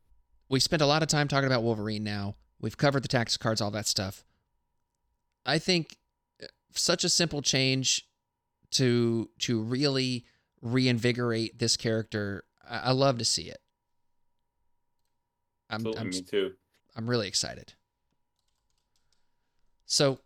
[0.48, 2.04] we spent a lot of time talking about Wolverine.
[2.04, 4.24] Now we've covered the tactics cards, all that stuff.
[5.44, 5.96] I think
[6.42, 8.06] uh, such a simple change
[8.72, 10.24] to to really
[10.60, 12.44] reinvigorate this character.
[12.68, 13.58] I, I love to see it.
[15.68, 16.52] I'm Absolutely, I'm, me too.
[16.97, 17.74] I'm really excited.
[19.86, 20.20] So,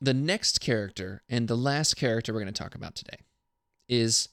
[0.00, 3.18] the next character and the last character we're going to talk about today
[3.88, 4.28] is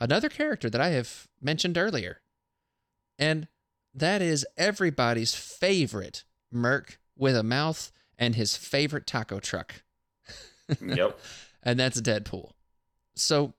[0.00, 2.20] another character that I have mentioned earlier.
[3.18, 3.48] And
[3.94, 9.82] that is everybody's favorite Merc with a mouth and his favorite taco truck.
[10.80, 11.18] Yep.
[11.64, 12.52] and that's Deadpool.
[13.16, 13.54] So,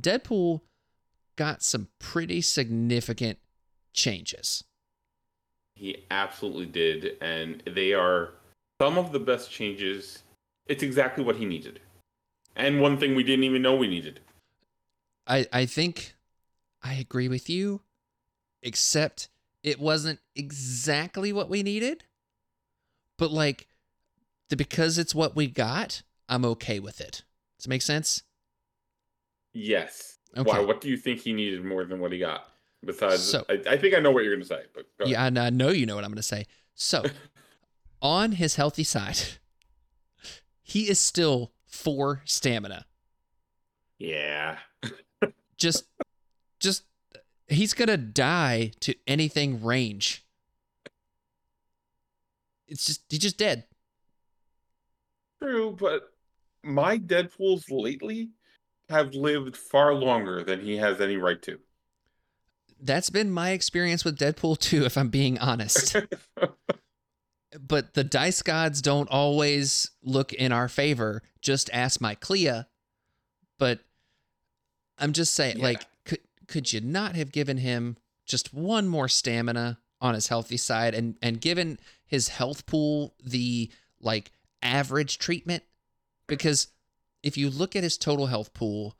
[0.00, 0.60] Deadpool
[1.34, 3.38] got some pretty significant
[3.92, 4.62] changes.
[5.76, 8.32] He absolutely did, and they are
[8.80, 10.22] some of the best changes.
[10.66, 11.80] It's exactly what he needed,
[12.56, 14.20] and one thing we didn't even know we needed.
[15.26, 16.14] I I think
[16.82, 17.82] I agree with you,
[18.62, 19.28] except
[19.62, 22.04] it wasn't exactly what we needed.
[23.18, 23.68] But like,
[24.48, 27.22] the, because it's what we got, I'm okay with it.
[27.58, 28.22] Does it make sense?
[29.52, 30.18] Yes.
[30.36, 30.50] Okay.
[30.50, 30.60] Why?
[30.60, 32.48] What do you think he needed more than what he got?
[32.84, 35.06] Besides, So- I, I think I know what you're going to say, but go.
[35.06, 36.46] Yeah, and I know you know what I'm going to say.
[36.74, 37.04] So,
[38.02, 39.18] on his healthy side,
[40.62, 42.86] he is still four stamina.
[43.98, 44.58] yeah,
[45.56, 45.84] Just,
[46.60, 46.82] just,
[47.48, 50.22] he's going to die to anything range.
[52.68, 53.64] It's just, he's just dead.
[55.42, 55.74] true.
[55.78, 56.10] But
[56.62, 58.30] my Deadpool's lately
[58.90, 61.58] have lived far longer than he has any right to.
[62.80, 65.96] That's been my experience with Deadpool too, if I'm being honest.
[67.60, 71.22] but the dice gods don't always look in our favor.
[71.40, 72.62] Just ask my Clea.
[73.58, 73.80] But
[74.98, 75.64] I'm just saying, Yeah.
[75.64, 77.96] like, could could you not have given him
[78.26, 83.70] just one more stamina on his healthy side and and given his health pool the
[84.00, 85.62] like average treatment?
[86.26, 86.68] Because
[87.22, 88.96] if you look at his total health pool,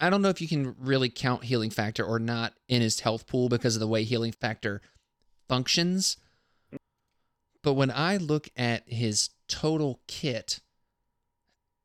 [0.00, 3.26] I don't know if you can really count healing factor or not in his health
[3.26, 4.80] pool because of the way healing factor
[5.48, 6.16] functions.
[7.62, 10.60] But when I look at his total kit,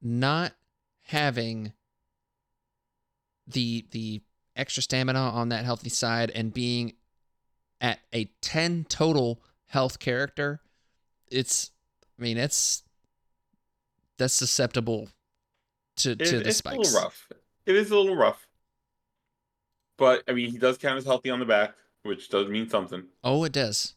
[0.01, 0.53] not
[1.07, 1.73] having
[3.47, 4.21] the the
[4.55, 6.93] extra stamina on that healthy side and being
[7.81, 10.61] at a 10 total health character,
[11.31, 11.71] it's
[12.19, 12.83] I mean, it's
[14.19, 15.09] that's susceptible
[15.97, 16.77] to, It- to the it's spikes.
[16.77, 17.27] a little rough.
[17.65, 18.47] It is a little rough.
[19.97, 23.03] But I mean, he does count as healthy on the back, which does mean something.
[23.23, 23.93] Oh, it does.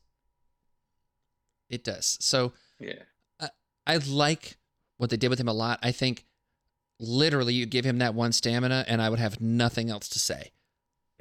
[1.69, 2.19] It does.
[2.21, 3.03] So Yeah.
[3.89, 4.57] I like
[4.97, 5.79] what they did with him a lot.
[5.81, 6.25] I think
[6.99, 10.51] literally you give him that one stamina and I would have nothing else to say.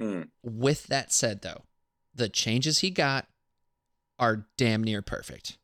[0.00, 0.22] Hmm.
[0.42, 1.62] With that said, though,
[2.12, 3.28] the changes he got
[4.18, 5.58] are damn near perfect.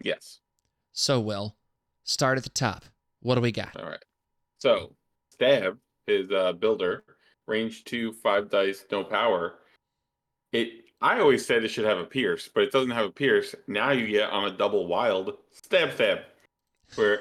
[0.00, 0.40] Yes.
[0.92, 1.56] So, Will,
[2.04, 2.84] start at the top.
[3.20, 3.76] What do we got?
[3.76, 4.04] All right.
[4.58, 4.94] So,
[5.30, 7.04] Stab, his uh, builder,
[7.46, 9.54] range two, five dice, no power.
[10.52, 10.84] It.
[11.02, 13.54] I always said it should have a pierce, but it doesn't have a pierce.
[13.66, 16.20] Now you get on a double wild stab stab,
[16.94, 17.18] where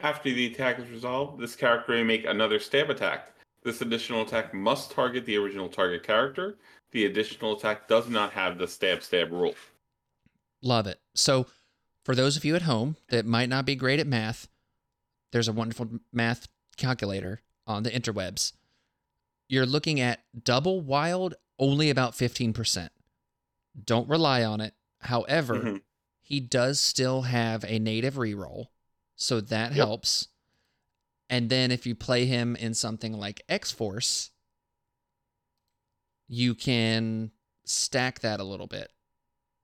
[0.00, 3.34] after the attack is resolved, this character may make another stab attack.
[3.64, 6.56] This additional attack must target the original target character.
[6.92, 9.54] The additional attack does not have the stab stab rule.
[10.62, 11.00] Love it.
[11.14, 11.46] So,
[12.04, 14.48] for those of you at home that might not be great at math,
[15.32, 18.52] there's a wonderful math calculator on the interwebs.
[19.48, 22.88] You're looking at double wild only about 15%.
[23.84, 24.74] Don't rely on it.
[25.02, 25.82] However, Mhm.
[26.20, 28.66] he does still have a native reroll,
[29.14, 29.76] so that Yep.
[29.76, 30.28] helps.
[31.30, 34.30] And then if you play him in something like X Force,
[36.26, 37.30] you can
[37.64, 38.90] stack that a little bit.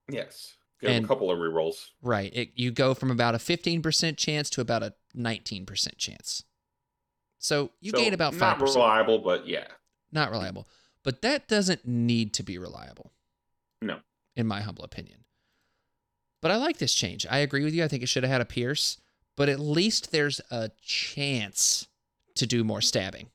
[0.08, 0.56] Yes.
[0.80, 1.90] Him And- a couple of rerolls.
[2.02, 2.34] Right.
[2.34, 6.44] It, you go from about a 15% chance to about a 19% chance.
[7.44, 8.38] So you So, gain about 5%.
[8.40, 9.66] Not reliable, but yeah.
[10.10, 10.66] Not reliable.
[11.02, 13.12] But that doesn't need to be reliable.
[13.82, 13.98] No.
[14.34, 15.24] In my humble opinion.
[16.40, 17.26] But I like this change.
[17.28, 17.84] I agree with you.
[17.84, 18.96] I think it should have had a Pierce,
[19.36, 21.86] but at least there's a chance
[22.36, 23.28] to do more stabbing.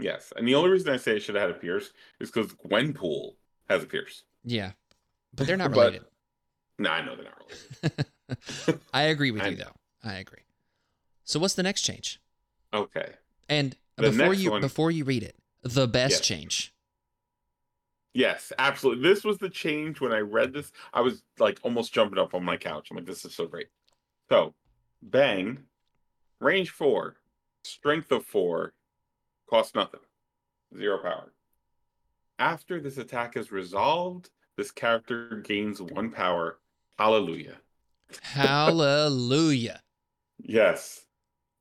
[0.00, 2.52] Yes, and the only reason I say it should have had a Pierce is because
[2.52, 3.34] Gwenpool
[3.68, 4.24] has a Pierce.
[4.42, 4.72] Yeah.
[5.32, 6.10] But they're not But-
[6.80, 7.38] No, I know they're not
[8.68, 8.80] related.
[8.92, 9.64] I agree with I you know.
[10.02, 10.08] though.
[10.10, 10.40] I agree.
[11.22, 12.18] So what's the next change?
[12.74, 13.12] Okay.
[13.48, 16.20] And The before you one- before you read it, the best Yes.
[16.26, 16.74] change.
[18.12, 19.02] Yes, absolutely.
[19.08, 20.70] This was the change when I read this.
[20.92, 22.88] I was like almost jumping up on my couch.
[22.90, 23.68] I'm like, this is so great.
[24.28, 24.54] So,
[25.02, 25.64] bang,
[26.40, 27.16] range four,
[27.64, 28.72] strength of four,
[29.48, 30.00] cost nothing,
[30.76, 31.32] zero power.
[32.38, 36.60] After this attack is resolved, this character gains one power.
[36.98, 37.60] Hallelujah.
[38.22, 39.82] Hallelujah.
[40.38, 41.03] Yes.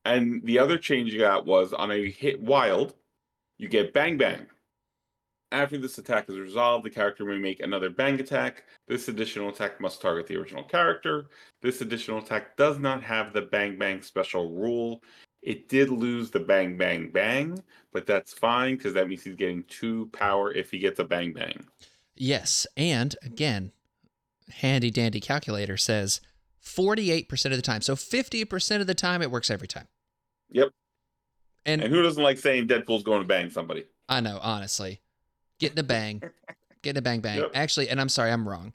[0.06, 2.94] And the other change you got was on a hit wild,
[3.58, 4.48] you get bang bang.
[5.52, 8.64] After this attack is resolved, the character may make another bang attack.
[8.88, 11.28] This additional attack must target the original character.
[11.62, 15.04] This additional attack does not have the bang bang special rule.
[15.44, 19.64] It did lose the bang bang bang, but that's fine because that means he's getting
[19.66, 21.66] two power if he gets a bang bang.
[22.16, 23.74] Yes, and again,
[24.50, 26.20] handy dandy calculator says
[26.64, 27.82] 48% of the time.
[27.82, 29.88] So 50% of the time it works every time.
[30.54, 30.70] Yep.
[31.66, 33.86] And, And who doesn't like saying Deadpool's going to bang somebody?
[34.10, 35.02] I know, honestly.
[35.60, 36.22] Getting a bang.
[36.82, 37.40] Getting a bang bang.
[37.40, 37.52] Yep.
[37.54, 38.74] Actually, and I'm sorry, I'm wrong.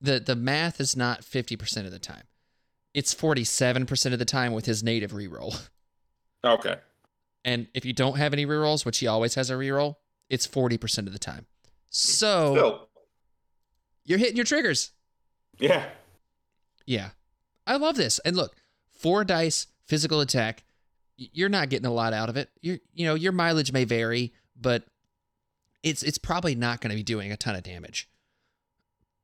[0.00, 2.22] The the math is not 50% of the time.
[2.94, 5.68] It's 47% of the time with his native reroll.
[6.44, 6.76] Okay.
[7.44, 9.96] And if you don't have any rerolls, which he always has a reroll,
[10.28, 11.46] it's 40% of the time.
[11.90, 12.88] So Still.
[14.04, 14.92] you're hitting your triggers.
[15.58, 15.84] Yeah.
[16.86, 17.10] Yeah.
[17.66, 18.18] I love this.
[18.20, 18.56] And look,
[18.90, 20.64] four dice, physical attack.
[21.22, 22.48] You're not getting a lot out of it.
[22.62, 24.84] You're, you know, your mileage may vary, but
[25.82, 28.08] it's it's probably not going to be doing a ton of damage.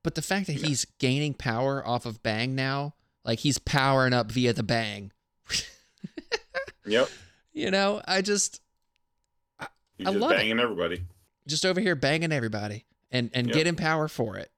[0.02, 0.66] But the fact that Yeah.
[0.68, 2.94] he's gaining power off of bang now,
[3.24, 5.12] like he's powering up via the bang.
[6.84, 7.08] Yep.
[7.52, 8.60] you know, I just
[9.58, 9.66] I
[9.98, 10.36] just love it.
[10.36, 11.02] banging everybody.
[11.48, 13.54] just over here banging everybody and and Yep.
[13.54, 14.50] getting power for it.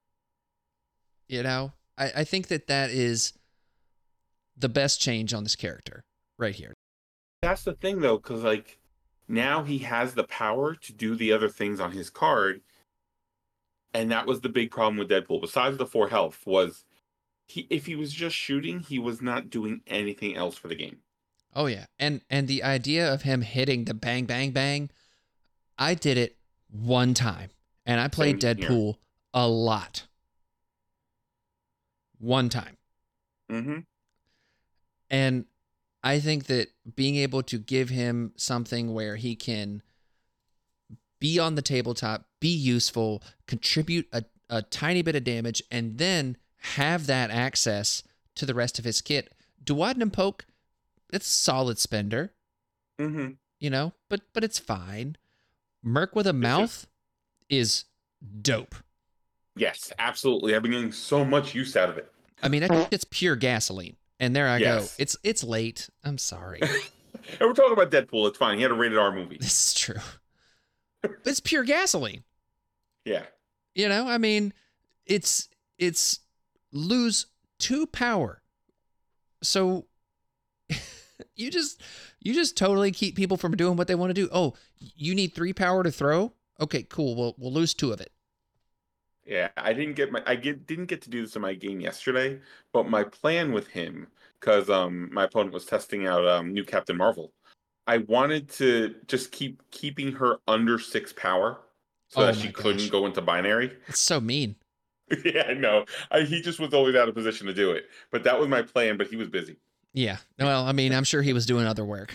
[1.27, 3.33] You know, I I think that that is
[4.57, 6.03] the best change on this character
[6.37, 6.75] right here.
[7.41, 8.79] That's the thing, though, because like
[9.27, 12.61] now he has the power to do the other things on his card,
[13.93, 15.41] and that was the big problem with Deadpool.
[15.41, 16.83] Besides the four health, was
[17.45, 20.97] he if he was just shooting, he was not doing anything else for the game.
[21.55, 21.85] Oh yeah.
[21.97, 24.89] And and the idea of him hitting the bang bang bang,
[25.77, 26.37] I did it
[26.69, 27.49] one time.
[27.85, 28.69] And I played Same here.
[28.69, 28.95] Deadpool
[29.33, 30.05] a lot.
[32.19, 32.77] One time.
[33.51, 33.79] Mm-hmm.
[35.09, 35.45] And
[36.03, 39.81] I think that being able to give him something where he can
[41.19, 46.37] be on the tabletop, be useful, contribute a, a tiny bit of damage, and then
[46.61, 48.03] have that access
[48.35, 49.33] to the rest of his kit.
[49.63, 50.45] Duodenum poke,
[51.11, 52.33] it's a solid spender,
[52.99, 53.31] Mm-hmm.
[53.59, 55.15] you know, but but it's fine.
[55.81, 56.85] Merc with a mouth
[57.49, 57.85] is
[58.41, 58.75] dope.
[59.55, 60.53] Yes, absolutely.
[60.55, 62.11] I've been getting so much use out of it.
[62.43, 63.95] I mean, it's pure gasoline.
[64.19, 64.97] And there I Yes.
[64.97, 65.01] go.
[65.01, 65.89] It's it's late.
[66.03, 66.61] I'm sorry.
[67.39, 68.27] And we're talking about Deadpool.
[68.29, 68.57] It's fine.
[68.57, 69.37] He had a rated R movie.
[69.37, 69.99] this is true.
[71.25, 72.23] It's pure gasoline.
[73.05, 73.23] Yeah.
[73.75, 74.51] You know, I mean,
[75.05, 75.47] it's
[75.77, 76.21] it's
[76.71, 77.27] lose
[77.59, 78.41] two power.
[79.43, 79.85] So
[81.35, 81.81] you just
[82.19, 84.27] you just totally keep people from doing what they want to do.
[84.31, 86.33] Oh, you need three power to throw?
[86.59, 87.15] Okay, cool.
[87.15, 88.11] We'll we'll lose two of it.
[89.29, 91.79] Yeah, I didn't get my I get didn't get to do this in my game
[91.79, 92.39] yesterday,
[92.73, 94.07] but my plan with him,
[94.39, 97.31] because um my opponent was testing out um new Captain Marvel,
[97.85, 101.59] I wanted to just keep keeping her under six power
[102.09, 102.89] so Oh that she couldn't gosh.
[102.89, 103.71] go into binary.
[103.87, 104.55] It's so mean.
[105.25, 105.85] yeah, I know.
[106.11, 107.85] I, he just was always out of position to do it.
[108.11, 109.57] But that was my plan, but he was busy.
[109.93, 110.17] Yeah.
[110.39, 112.13] Well, I mean, I'm sure he was doing other work.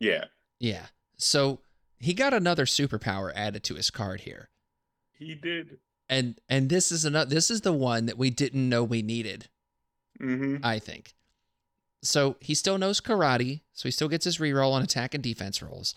[0.00, 0.26] Yeah.
[0.60, 0.86] Yeah.
[1.16, 1.60] So
[1.98, 4.48] he got another superpower added to his card here.
[5.18, 5.78] He did.
[6.08, 9.48] And and this is another this is the one that we didn't know we needed.
[10.20, 10.64] Mm-hmm.
[10.64, 11.14] I think.
[12.02, 15.60] So he still knows karate, so he still gets his reroll on attack and defense
[15.60, 15.94] rolls.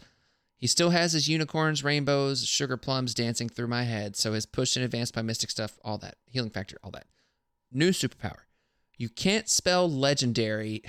[0.57, 4.76] He still has his unicorns, rainbows, sugar plums dancing through my head, so his push
[4.76, 6.16] and advanced by mystic stuff, all that.
[6.26, 7.05] Healing factor, all that.
[7.72, 8.41] New superpower.
[8.97, 10.84] You can't spell legendary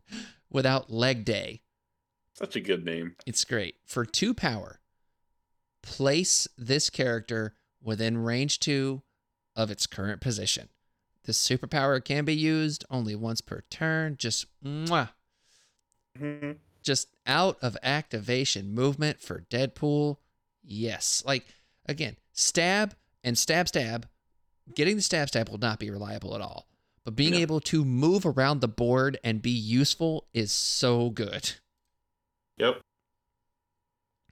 [0.50, 1.62] without leg day.
[2.34, 3.16] Such a good name.
[3.24, 3.76] It's great.
[3.86, 4.80] For two power,
[5.82, 7.54] place this character
[7.84, 9.02] within range two
[9.54, 10.68] of its current position.
[11.24, 14.16] This superpower can be used only once per turn.
[14.18, 15.10] Just mwah,
[16.18, 20.18] hmm just out of activation movement for Deadpool.
[20.62, 21.22] Yes.
[21.26, 21.46] Like
[21.86, 24.06] again, stab and stab stab.
[24.74, 26.68] Getting the stab stab will not be reliable at all.
[27.04, 27.38] But being No.
[27.38, 31.52] able to move around the board and be useful is so good.
[32.58, 32.82] Yep.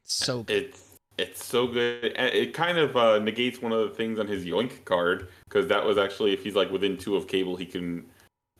[0.04, 0.64] So good.
[0.64, 2.12] It's it's so good.
[2.16, 5.66] And it kind of uh, negates one of the things on his Yoink card because
[5.68, 8.06] that was actually if he's like within two of Cable, he can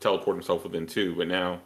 [0.01, 1.15] teleport himself within two.
[1.17, 1.61] But now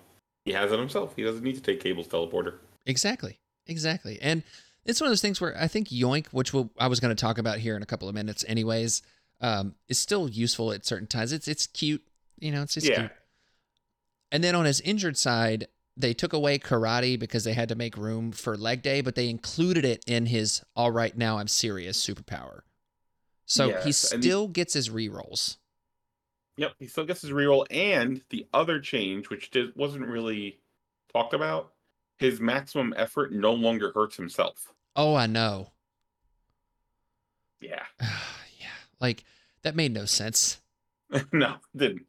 [0.44, 1.14] he has it himself.
[1.16, 2.54] He doesn't need to take Cable's teleporter.
[2.86, 3.38] Exactly.
[3.66, 4.18] Exactly.
[4.22, 4.42] And
[4.84, 7.20] it's one of those things where I think Yoink, which we'll, I was going to
[7.20, 9.02] talk about here in a couple of minutes, anyways,
[9.40, 11.32] um, is still useful at certain times.
[11.32, 12.02] It's it's cute,
[12.38, 12.62] you know.
[12.62, 12.96] It's just yeah.
[12.96, 13.10] cute.
[14.32, 15.66] And then on his injured side,
[15.96, 19.28] they took away karate because they had to make room for leg day, but they
[19.30, 22.60] included it in his "all right now I'm serious" superpower.
[23.46, 25.56] So he Yes, the- still gets his rerolls.
[26.58, 26.72] Yep.
[26.78, 30.58] He still gets his reroll, and the other change, which did, wasn't really
[31.12, 31.74] talked about,
[32.18, 34.72] his maximum effort no longer hurts himself.
[34.96, 35.72] Oh, I know.
[37.60, 37.84] Yeah.
[38.00, 38.68] yeah,
[39.00, 39.24] like
[39.62, 40.60] that made no sense.
[41.32, 42.06] no, didn't.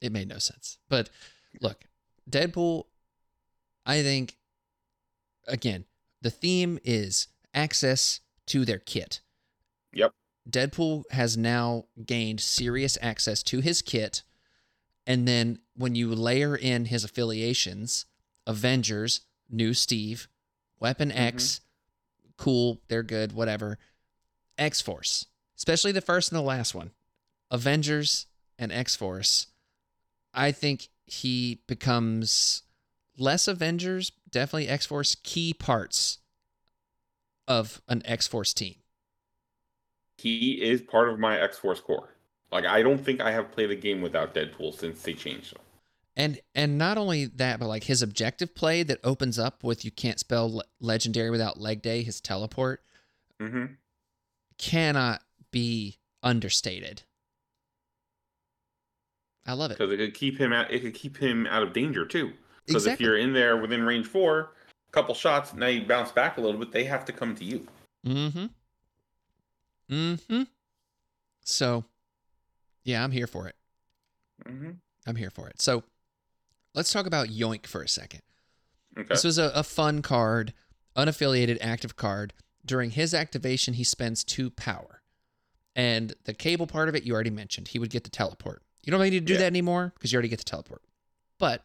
[0.00, 0.78] it made no sense.
[0.88, 1.10] But
[1.60, 1.84] look,
[2.28, 2.84] Deadpool,
[3.84, 4.36] I think,
[5.46, 5.84] again,
[6.22, 9.20] the theme is access to their kit.
[9.92, 10.12] Yep.
[10.48, 14.22] Deadpool has now gained serious access to his kit.
[15.06, 18.06] And then when you layer in his affiliations,
[18.46, 20.28] Avengers, new Steve,
[20.78, 21.18] Weapon mm-hmm.
[21.18, 21.60] X,
[22.36, 23.78] cool, they're good, whatever.
[24.58, 26.90] X Force, especially the first and the last one.
[27.50, 28.26] Avengers
[28.58, 29.48] and X Force.
[30.34, 32.62] I think he becomes
[33.16, 36.18] less Avengers, definitely X Force key parts
[37.48, 38.74] of an X Force team.
[40.18, 42.10] He is part of my X Force core.
[42.50, 45.60] Like I don't think I have played a game without Deadpool since they changed him.
[46.16, 49.90] And and not only that, but like his objective play that opens up with you
[49.90, 52.82] can't spell le- legendary without leg day, his teleport
[53.38, 53.74] Mm-hmm.
[54.56, 57.02] cannot be understated.
[59.46, 59.78] I love it.
[59.78, 60.70] Because it could keep him out.
[60.70, 62.32] It could keep him out of danger too.
[62.66, 64.52] Because if you're in there within range four,
[64.88, 66.72] a couple shots, now you bounce back a little bit.
[66.72, 67.66] They have to come to you.
[68.04, 68.46] Mm-hmm.
[69.88, 70.42] Mm-hmm.
[71.44, 71.84] So,
[72.82, 73.54] yeah, I'm here for it.
[74.44, 74.70] Mm-hmm.
[75.06, 75.60] I'm here for it.
[75.60, 75.84] So,
[76.74, 78.22] let's talk about Yoink for a second.
[78.98, 79.06] Okay.
[79.10, 80.52] This was a, a fun card,
[80.96, 82.32] unaffiliated active card.
[82.64, 85.02] During his activation, he spends two power.
[85.76, 87.68] And the cable part of it, you already mentioned.
[87.68, 88.62] He would get the teleport.
[88.86, 89.40] You don't really need to do Yeah.
[89.40, 90.82] that anymore because you already get the teleport.
[91.38, 91.64] But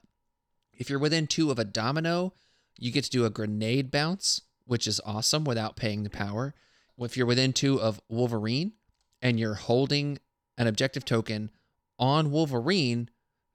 [0.73, 2.33] if you're within two of a domino,
[2.77, 6.55] you get to do a grenade bounce, which is awesome without paying the power.
[6.99, 8.73] If you're within two of Wolverine
[9.21, 10.17] and you're holding
[10.57, 11.51] an objective token
[11.99, 13.09] on Wolverine,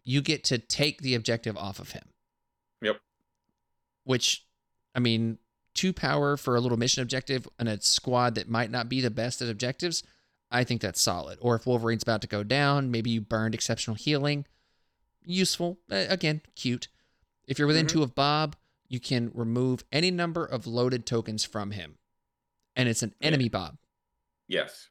[0.05, 2.09] you get to take the objective off of him.
[2.83, 3.01] Yep.
[4.05, 4.47] Which,
[4.95, 5.39] I mean,
[5.75, 9.11] two power for a little mission objective and a squad that might not be the
[9.11, 10.05] best at objectives,
[10.51, 11.39] I think that's solid.
[11.41, 14.47] Or if Wolverine's about to go down, maybe you burned exceptional healing.
[15.25, 15.79] Useful.
[15.91, 16.89] Again, cute.
[17.47, 17.91] If you're within Mhm.
[17.91, 18.57] two of Bob,
[18.89, 21.99] you can remove any number of loaded tokens from him.
[22.77, 23.27] And it's an Yeah.
[23.29, 23.79] enemy Bob.
[24.47, 24.91] Yes.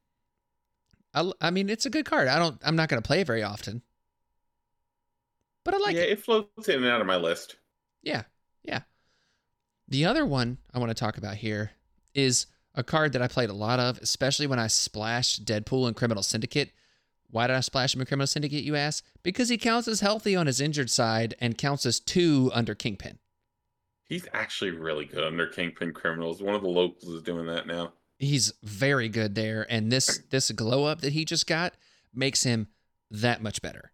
[1.13, 2.27] I, I mean, it's a good card.
[2.27, 2.59] I don't.
[2.63, 3.81] I'm not going to play it very often,
[5.63, 6.09] but I like yeah, it.
[6.09, 7.55] it floats in and out of my list.
[8.01, 8.23] Yeah,
[8.63, 8.81] yeah.
[9.87, 11.71] The other one I want to talk about here
[12.13, 15.93] is a card that I played a lot of, especially when I splashed Deadpool in
[15.93, 16.71] Criminal Syndicate.
[17.31, 19.03] Why did I splash him in Criminal Syndicate, you ask?
[19.23, 23.17] Because he counts as healthy on his injured side and counts as two under Kingpin.
[24.07, 26.41] He's actually really good under Kingpin Criminals.
[26.41, 27.93] One of the locals is doing that now.
[28.19, 31.73] He's very good there, and this this glow up that he just got
[32.13, 32.67] makes him
[33.11, 33.91] that much better.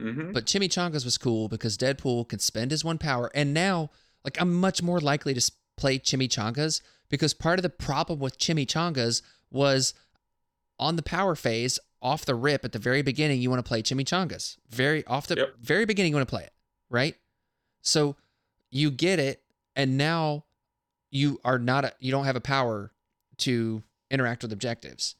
[0.00, 0.32] Mm-hmm.
[0.32, 3.90] But Chimichangas was cool because Deadpool can spend his one power, and now
[4.24, 5.40] like I'm much more likely to
[5.76, 9.94] play Chimichangas because part of the problem with Chimichangas was
[10.78, 13.82] on the power phase off the rip at the very beginning you want to play
[13.82, 14.56] Chimichangas.
[14.68, 15.54] Very off the Yep.
[15.60, 16.52] very beginning you want to play it,
[16.90, 17.16] right?
[17.82, 18.16] So
[18.70, 19.42] you get it
[19.74, 20.44] and now
[21.10, 22.92] you are not a, you don't have a power
[23.38, 25.14] to interact with objectives.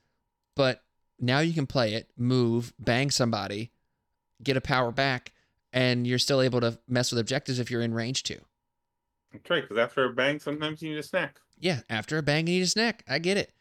[0.54, 0.82] But
[1.18, 3.70] now you can play it, move, bang somebody,
[4.42, 5.32] get a power back,
[5.72, 8.40] and you're still able to mess with objectives if you're in range too.
[9.36, 11.40] That's right, because after a bang, sometimes you need a snack.
[11.58, 13.04] Yeah, after a bang, you need a snack.
[13.08, 13.52] I get it.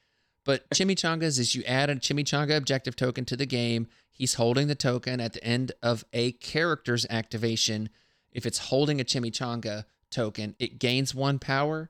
[0.44, 3.88] But chimichangas is you add a chimichanga objective token to the game.
[4.12, 7.90] He's holding the token at the end of a character's activation.
[8.32, 11.90] If it's holding a chimichanga token, it gains one power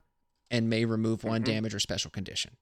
[0.50, 1.46] and may remove one Mhm.
[1.46, 2.56] damage or special condition.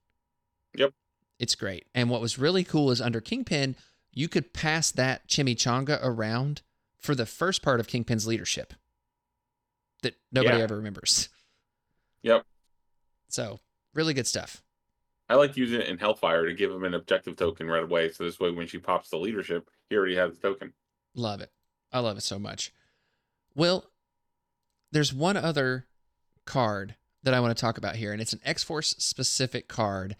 [0.75, 0.93] Yep.
[1.39, 1.85] It's great.
[1.93, 3.75] And what was really cool is under Kingpin,
[4.11, 6.61] you could pass that chimichanga around
[6.97, 8.73] for the first part of Kingpin's leadership
[10.05, 10.63] that nobody Yeah.
[10.63, 11.29] ever remembers.
[12.23, 12.45] Yep.
[13.27, 13.59] So,
[13.93, 14.63] really good stuff.
[15.27, 18.11] I like using it in Hellfire to give him an objective token right away.
[18.11, 20.73] So this way, when she pops the leadership, he already has the token.
[21.15, 21.51] Love it.
[21.91, 22.71] I love it so much.
[23.55, 23.85] Well,
[24.91, 25.87] there's one other
[26.45, 30.15] card that I want to talk about here, and it's an X Force specific card.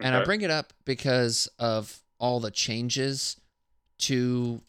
[0.00, 3.40] And I bring it up because of all the changes
[3.98, 4.60] to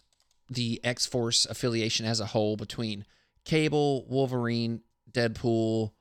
[0.49, 3.05] the X Force affiliation as a whole between
[3.47, 5.91] Cable, Wolverine, Deadpool.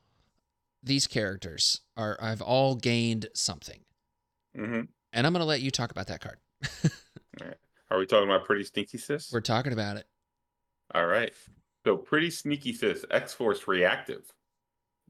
[0.83, 3.79] These characters are I've all gained something.
[4.53, 4.81] hmm
[5.13, 6.39] And I'm going to let you talk about that card.
[7.89, 9.31] Are we talking about Pretty Sneaky Sis?
[9.31, 10.07] We're talking about it.
[10.93, 11.31] All right.
[11.85, 14.33] So Pretty Sneaky Sis, X Force reactive.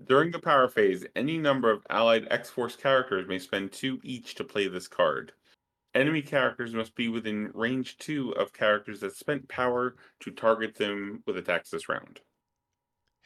[0.08, 4.36] During the power phase, any number of allied X Force characters may spend two each
[4.36, 5.32] to play this card.
[5.96, 11.24] Enemy characters must be within range two of characters that spent power to target them
[11.26, 12.20] with attacks this round.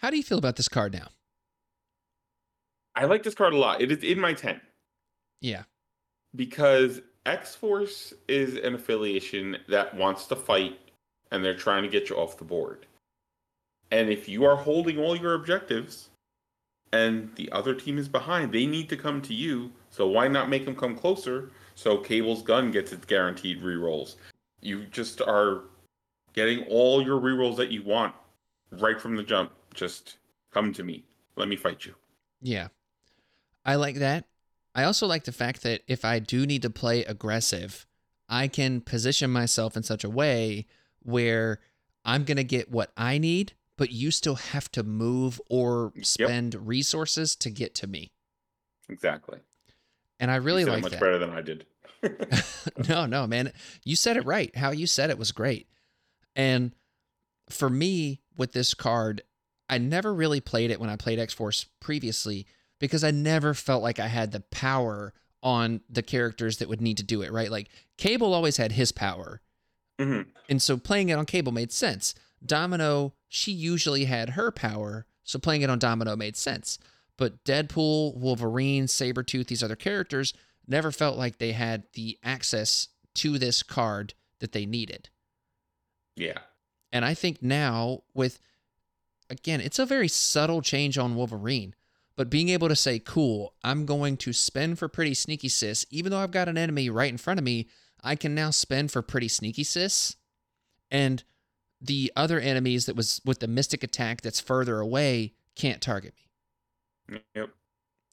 [0.02, 1.10] How do you feel about this card now?
[2.96, 3.82] I like this card a lot.
[3.82, 4.60] It is in my 10
[5.42, 5.64] Yeah.
[6.36, 10.80] because X Force is an affiliation that wants to fight
[11.30, 12.88] and they're trying to get you off the board.
[13.92, 16.10] And if you are holding all your objectives
[16.92, 19.72] and the other team is behind, they need to come to you.
[19.92, 24.16] So why not make them come closer so Cable's gun gets its guaranteed rerolls?
[24.62, 25.62] You just are
[26.34, 28.16] getting all your rerolls that you want
[28.72, 29.52] right from the jump.
[29.74, 30.18] Just
[30.52, 31.04] come to me.
[31.36, 31.96] Let me fight you.
[32.42, 32.68] Yeah.
[33.66, 34.26] I like that.
[34.74, 37.86] I also like the fact that if I do need to play aggressive,
[38.30, 40.66] I can position myself in such a way
[41.00, 41.60] where
[42.06, 46.56] I'm going to get what I need, but you still have to move or spend
[46.68, 48.12] resources to get to me.
[48.90, 49.40] Exactly.
[50.20, 51.02] And I really you said it like much that.
[51.02, 51.66] better than I did.
[52.90, 53.52] no, no, man.
[53.84, 54.56] You said it right.
[54.56, 55.68] How you said it was great.
[56.36, 56.74] And
[57.50, 59.22] for me, with this card,
[59.72, 62.46] I never really played it when I played X Force previously
[62.80, 66.98] because I never felt like I had the power on the characters that would need
[66.98, 67.50] to do it, right?
[67.50, 69.42] Like Cable always had his power.
[70.00, 70.28] Mhm.
[70.50, 72.14] And so playing it on Cable made sense.
[72.46, 76.78] Domino, she usually had her power, so playing it on Domino made sense.
[77.18, 80.34] But Deadpool, Wolverine, Sabretooth, these other characters
[80.68, 85.10] never felt like they had the access to this card that they needed.
[86.16, 86.40] Yeah.
[86.92, 88.40] And I think now with
[89.32, 91.74] again, it's a very subtle change on Wolverine,
[92.16, 96.12] but being able to say, "Cool, I'm going to spend for pretty sneaky sis," even
[96.12, 97.68] though I've got an enemy right in front of me,
[98.04, 100.16] I can now spend for pretty sneaky sis.
[100.92, 101.24] and
[101.82, 106.14] the other enemies that was with the mystic attack that's further away can't target
[107.10, 107.22] me.
[107.34, 107.50] Yep.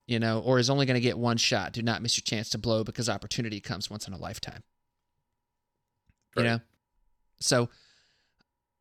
[0.07, 1.73] You know, or is only going to get one shot.
[1.73, 4.62] Do not miss your chance to blow because opportunity comes once in a lifetime.
[6.35, 6.61] You know?
[7.41, 7.69] So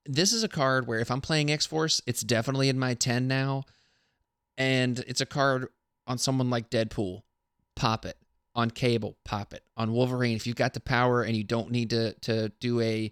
[0.08, 3.28] this is a card where if I'm playing X Force, it's definitely in my 10
[3.28, 3.66] now.
[4.58, 5.68] And it's a card
[6.08, 7.22] on someone like Deadpool,
[7.76, 8.18] pop it.
[8.56, 9.64] On Cable, pop it.
[9.76, 13.12] On Wolverine, if you've got the power and you don't need to to do a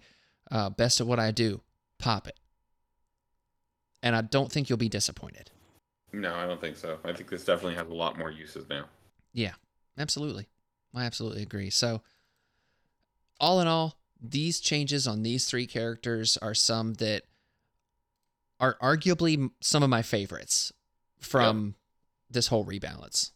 [0.49, 1.61] uh, best of what I do,
[1.99, 2.39] pop it.
[4.01, 5.51] And I don't think you'll be disappointed.
[6.11, 6.97] No, I don't think so.
[7.03, 8.85] I think this definitely has a lot more uses now.
[9.33, 9.53] Yeah,
[9.99, 10.47] absolutely.
[10.95, 11.69] I absolutely agree.
[11.69, 12.01] So,
[13.39, 13.97] all in all,
[14.31, 17.23] these changes on these three characters are some that
[18.59, 20.71] are arguably some of my favorites
[21.19, 21.75] from
[22.29, 23.31] this whole rebalance.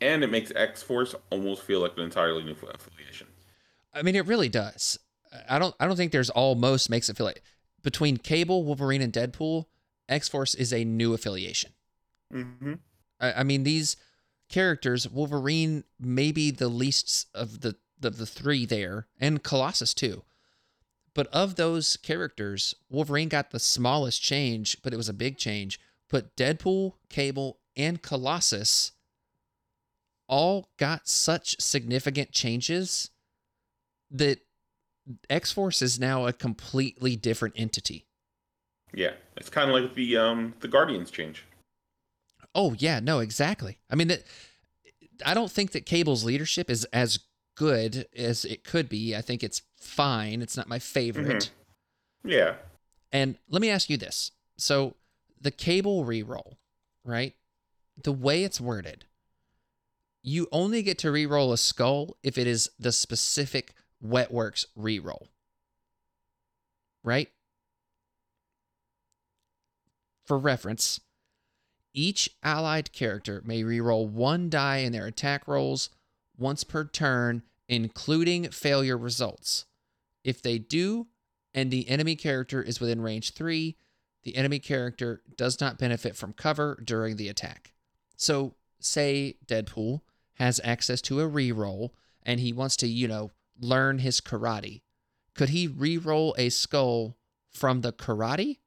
[0.00, 3.26] And it makes X Force almost feel like an entirely new affiliation.
[3.92, 4.98] I mean, it really does.
[5.48, 5.74] I don't.
[5.80, 7.42] I don't think there's almost makes it feel like
[7.82, 9.66] between Cable, Wolverine, and Deadpool,
[10.08, 11.72] X Force is a new affiliation.
[12.32, 12.74] Mm-hmm.
[13.20, 13.96] I, I mean, these
[14.48, 20.24] characters, Wolverine, maybe the least of the of the three there, and Colossus too.
[21.14, 25.80] But of those characters, Wolverine got the smallest change, but it was a big change.
[26.08, 28.92] But Deadpool, Cable, and Colossus
[30.28, 33.10] all got such significant changes
[34.10, 34.40] that
[35.30, 38.06] X Force is now a completely different entity.
[38.94, 41.44] Yeah, it's kind of like the um the Guardians change.
[42.54, 43.78] Oh yeah, no, exactly.
[43.90, 44.24] I mean that
[45.24, 47.18] I don't think that Cable's leadership is as
[47.58, 49.16] good as it could be.
[49.16, 50.42] I think it's fine.
[50.42, 51.50] It's not my favorite.
[52.24, 52.30] Mm-hmm.
[52.30, 52.54] Yeah,
[53.12, 54.32] And let me ask you this.
[54.56, 54.94] So
[55.40, 56.54] the Cable reroll,
[57.04, 57.34] right?
[58.02, 59.06] The way it's worded,
[60.22, 65.26] you only get to reroll a skull if it is the specific Wetworks reroll.
[67.02, 67.28] Right?
[70.26, 71.00] For reference,
[71.94, 75.90] each allied character may reroll one die in their attack rolls
[76.36, 79.66] once per turn, including failure results.
[80.24, 81.06] If they do,
[81.54, 83.76] and the enemy character is within range 3,
[84.24, 87.72] the enemy character does not benefit from cover during the attack.
[88.16, 90.00] So, say Deadpool
[90.34, 91.90] has access to a reroll
[92.22, 94.82] and he wants to, you know, learn his karate.
[95.34, 97.16] Could he reroll a skull
[97.50, 98.58] from the karate?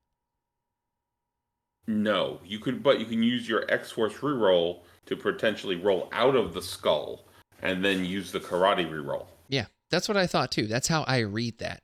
[1.88, 6.36] no, you could, but you can use your X Force reroll to potentially roll out
[6.36, 7.26] of the skull,
[7.62, 9.26] and then use the karate reroll.
[9.48, 10.68] Yeah, that's what I thought too.
[10.68, 11.84] That's how I read that.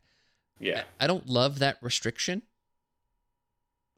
[0.59, 2.41] Yeah, I don't love that restriction.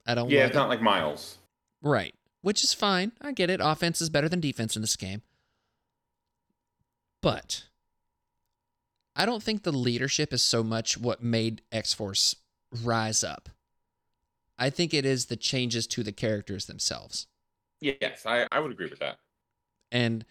[0.05, 0.59] I don't yeah, it's it.
[0.59, 1.38] not like Miles.
[1.82, 2.15] Right.
[2.41, 3.11] Which is fine.
[3.21, 3.59] I get it.
[3.61, 5.21] Offense is better than defense in this game.
[7.21, 7.65] But
[9.15, 12.36] I don't think the leadership is so much what made X Force
[12.84, 13.49] rise up.
[14.57, 17.27] I think it is the changes to the characters themselves.
[17.82, 19.19] Yes, I, I would agree with that.
[19.91, 20.25] And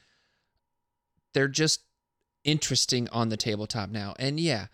[1.34, 1.82] they're just
[2.44, 4.14] interesting on the tabletop now.
[4.18, 4.66] And yeah,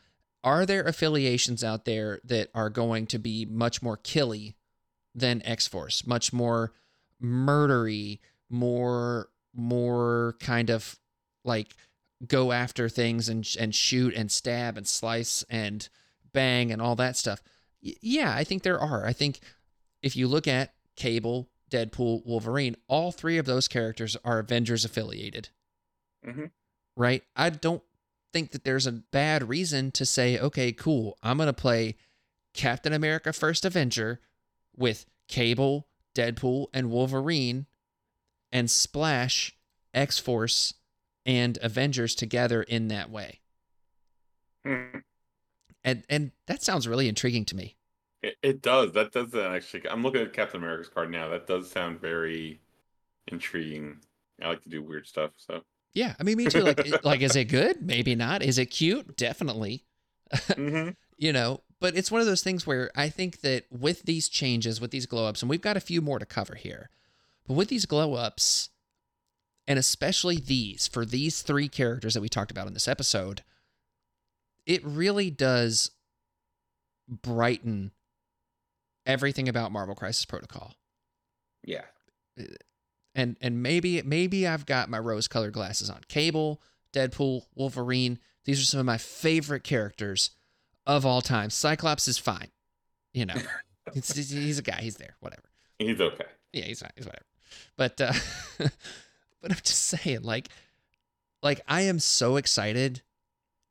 [0.43, 4.55] are there affiliations out there that are going to be much more killy
[5.15, 6.73] than X Force, much more
[7.23, 10.99] murdery, more more kind of
[11.45, 11.75] like
[12.27, 15.89] go after things and and shoot and stab and slice and
[16.33, 17.41] bang and all that stuff.
[17.81, 19.07] Yeah, I think there are.
[19.07, 19.41] I think
[20.03, 25.49] if you look at Cable, Deadpool, Wolverine, all three of those characters are Avengers affiliated.
[26.25, 26.51] Mhm.
[26.97, 27.25] Right?
[27.37, 27.83] I don't
[28.33, 31.97] think that there's a bad reason to say, okay, cool, I'm going to play
[32.53, 34.21] Captain America First Avenger
[34.77, 37.67] with Cable, Deadpool, and Wolverine
[38.53, 39.57] and splash
[39.93, 40.75] X Force
[41.27, 43.41] and Avengers together in that way.
[44.65, 44.99] Hmm.
[45.83, 47.77] And and that sounds really intriguing to me.
[48.23, 48.93] It, it does.
[48.93, 49.89] That does actually.
[49.89, 51.29] I'm looking at Captain America's card now.
[51.29, 52.61] That does sound very
[53.29, 53.99] intriguing.
[54.43, 55.33] I like to do weird stuff.
[55.37, 55.63] So
[55.95, 56.62] Yeah, I mean me too.
[56.62, 57.83] Like like is it good?
[57.83, 58.43] Maybe not.
[58.43, 59.16] Is it cute?
[59.16, 59.85] Definitely.
[60.35, 60.91] mm-hmm.
[61.19, 64.81] you know but it's one of those things where i think that with these changes
[64.81, 66.89] with these glow ups and we've got a few more to cover here
[67.47, 68.71] but with these glow ups
[69.69, 73.43] and especially these for these three characters that we talked about in this episode
[74.65, 75.91] it really does
[77.07, 77.93] brighten
[79.05, 80.75] everything about marvel crisis protocol
[81.66, 81.83] yeah,
[83.15, 86.01] and and maybe maybe I've got my rose colored glasses on.
[86.09, 86.61] Cable,
[86.93, 88.19] Deadpool, Wolverine.
[88.45, 90.31] These are some of my favorite characters
[90.86, 91.51] of all time.
[91.51, 92.49] Cyclops is fine.
[93.12, 93.35] You know,
[93.95, 94.81] he's, a guy.
[94.81, 95.16] He's there.
[95.20, 95.45] Whatever.
[95.78, 96.27] he's okay.
[96.53, 96.91] Yeah, he's fine.
[96.97, 97.24] He's whatever.
[97.77, 98.12] But uh,
[99.41, 100.49] but I'm just saying, like,
[101.43, 103.03] like I am so excited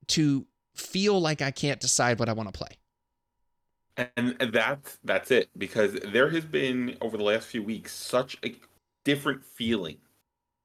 [0.07, 0.45] to
[0.76, 2.78] feel like I can't decide what I want to play.
[4.18, 8.56] And that's that's it because there has been over the last few weeks such a
[9.04, 9.98] different feeling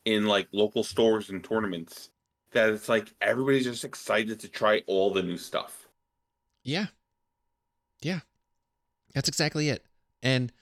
[0.05, 2.11] in like local stores and tournaments
[2.53, 5.89] that it's like everybody's just excited to try all the new stuff.
[6.65, 6.87] Yeah.
[8.01, 8.21] Yeah.
[9.15, 9.85] That's exactly it.
[10.23, 10.53] And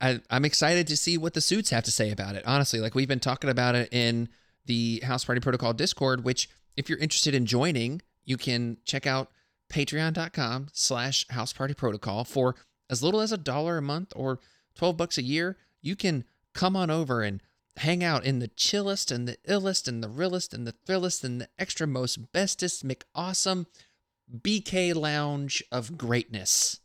[0.00, 2.42] I, I'm excited to see what the suits have to say about it.
[2.46, 4.28] Honestly, like we've been talking about it in
[4.66, 9.30] the House Party Protocol Discord, which if you're interested in joining, you can check out
[9.68, 12.54] patreon.com slash house party protocol for
[12.90, 14.40] as little as a dollar a month or
[14.76, 15.56] 12 bucks a year.
[15.88, 17.40] You can come on over and
[17.78, 21.40] hang out in the chillest and the illest and the realest and the thrillest and
[21.40, 23.64] the extra most bestest McAwesome
[24.30, 26.80] BK lounge of greatness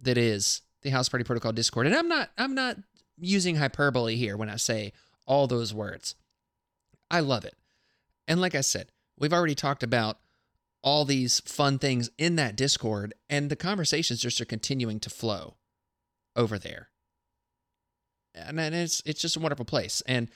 [0.00, 1.86] that is the House Party Protocol Discord.
[1.86, 2.76] And I'm not I'm not
[3.20, 4.92] using hyperbole here when I say
[5.24, 6.16] all those words.
[7.08, 7.54] I love it.
[8.26, 10.18] And like I said, we've already talked about
[10.82, 15.54] all these fun things in that Discord, and the conversations just are continuing to flow
[16.34, 16.88] over there.
[18.34, 20.02] And it's it's just a wonderful place.
[20.06, 20.30] And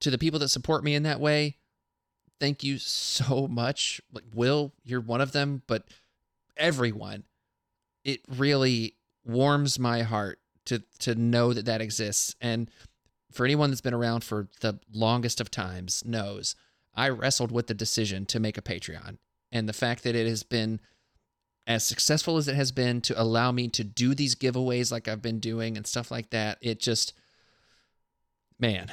[0.00, 1.56] to the people that support me in that way,
[2.40, 4.00] thank you so much.
[4.12, 5.84] Like Will, you're one of them, but
[6.56, 7.24] everyone,
[8.04, 8.94] it really
[9.24, 12.34] warms my heart to to know that that exists.
[12.40, 12.70] And
[13.32, 16.54] for anyone that's been around for the longest of times knows,
[16.94, 19.18] I wrestled with the decision to make a Patreon
[19.52, 20.80] and the fact that it has been
[21.68, 25.22] as successful as it has been to allow me to do these giveaways like I've
[25.22, 27.12] been doing and stuff like that, it just
[28.58, 28.90] man,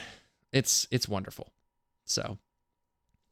[0.51, 1.51] it's it's wonderful.
[2.03, 2.37] So,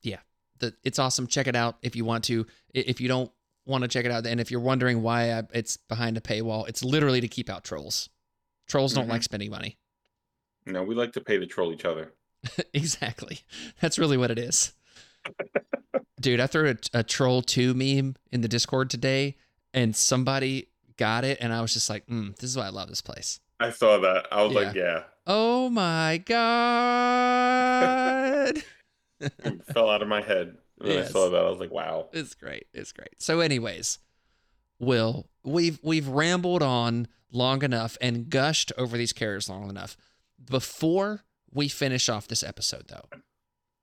[0.02, 0.20] yeah,
[0.60, 1.28] the, it's awesome.
[1.28, 2.48] Check it out if you want to.
[2.74, 3.32] If you don't
[3.66, 6.68] want to check it out, and if you're wondering why I, it's behind a paywall,
[6.68, 8.10] it's literally to keep out trolls.
[8.68, 9.12] Trolls don't Mhm.
[9.12, 9.78] like spending money.
[10.66, 12.14] No, we like to pay to troll each other.
[12.74, 13.42] exactly.
[13.82, 14.74] That's really what it is.
[16.24, 19.36] Dude, I threw a, a troll 2 meme in the Discord today
[19.74, 22.88] and somebody got it and I was just like, mm, this is why I love
[22.88, 23.42] this place.
[23.60, 24.28] I saw that.
[24.32, 26.24] I was like, yeah, Oh my
[27.24, 28.58] god.
[29.20, 31.10] it fell out of my head when Yes.
[31.10, 31.44] I saw that.
[31.44, 32.08] I was like, wow.
[32.14, 32.68] it's great.
[32.74, 33.22] It's great.
[33.22, 34.00] So anyways,
[34.80, 39.98] Will, we've we've rambled on long enough and gushed over these characters long enough.
[40.44, 43.10] Before we finish off this episode though,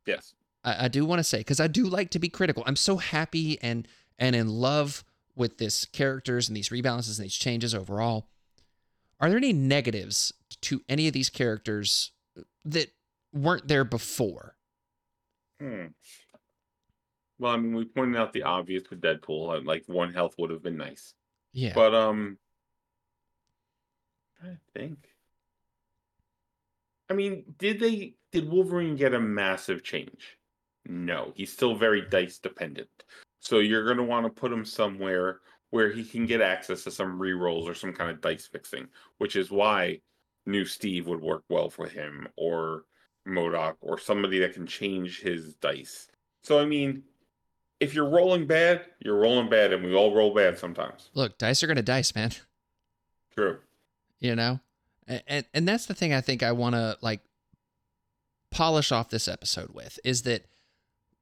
[0.06, 0.32] Yes.
[0.64, 2.62] I, I do want to say because I do like to be critical.
[2.66, 3.86] I'm so happy and
[4.18, 5.04] and in love
[5.36, 8.26] with this characters and these rebalances and these changes overall.
[9.20, 10.32] Are there any negatives
[10.62, 12.12] to any of these characters
[12.64, 12.90] that
[13.32, 14.56] weren't there before?
[15.60, 15.86] Hmm.
[17.38, 19.58] Well, I mean, we pointed out the obvious with Deadpool.
[19.58, 21.14] uh, Like one health would have been nice,
[21.52, 21.72] Yeah.
[21.74, 22.38] but um,
[24.42, 24.98] I think.
[27.08, 28.14] I mean, did they?
[28.32, 30.38] Did Wolverine get a massive change?
[30.86, 32.88] No, he's still very dice dependent.
[33.40, 35.40] So you're gonna want to put him somewhere
[35.70, 38.88] where he can get access to some rerolls or some kind of dice fixing,
[39.18, 40.00] which is why
[40.46, 42.84] New Steve would work well for him, or
[43.28, 46.08] MODOK, or somebody that can change his dice.
[46.42, 47.04] So I mean,
[47.78, 51.10] if you're rolling bad, you're rolling bad, and we all roll bad sometimes.
[51.14, 52.32] Look, dice are gonna dice, man.
[53.34, 53.58] True.
[54.18, 54.60] you know
[55.26, 57.20] and, and that's the thing i think i want to like
[58.50, 60.44] polish off this episode with is that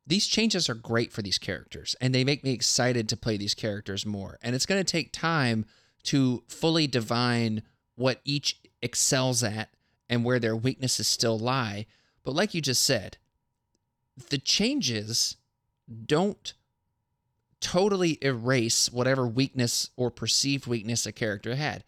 [0.09, 3.55] these changes are great for these characters and they make me excited to play these
[3.55, 5.65] characters more and it's going to take time
[6.03, 7.63] to fully divine
[7.95, 9.71] what each excels at
[10.09, 11.87] and where their weaknesses still lie
[12.25, 13.19] but like you just said
[14.31, 15.37] the changes
[16.07, 16.55] don't
[17.61, 21.85] totally erase whatever weakness or perceived weakness a character had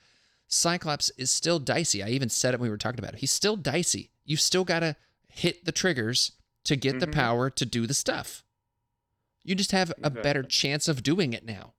[0.52, 2.02] Cyclops is still dicey.
[2.02, 3.20] I even said it when we were talking about it.
[3.20, 4.10] He's still dicey.
[4.24, 4.97] You've still got to
[5.28, 6.32] hit the triggers
[6.65, 7.12] to get the Mhm.
[7.12, 8.45] power to do the stuff.
[9.43, 11.74] You just have a better chance of doing it now.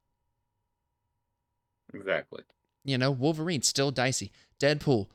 [1.93, 2.43] Exactly.
[2.83, 4.31] You know, Wolverine still dicey.
[4.59, 5.09] Deadpool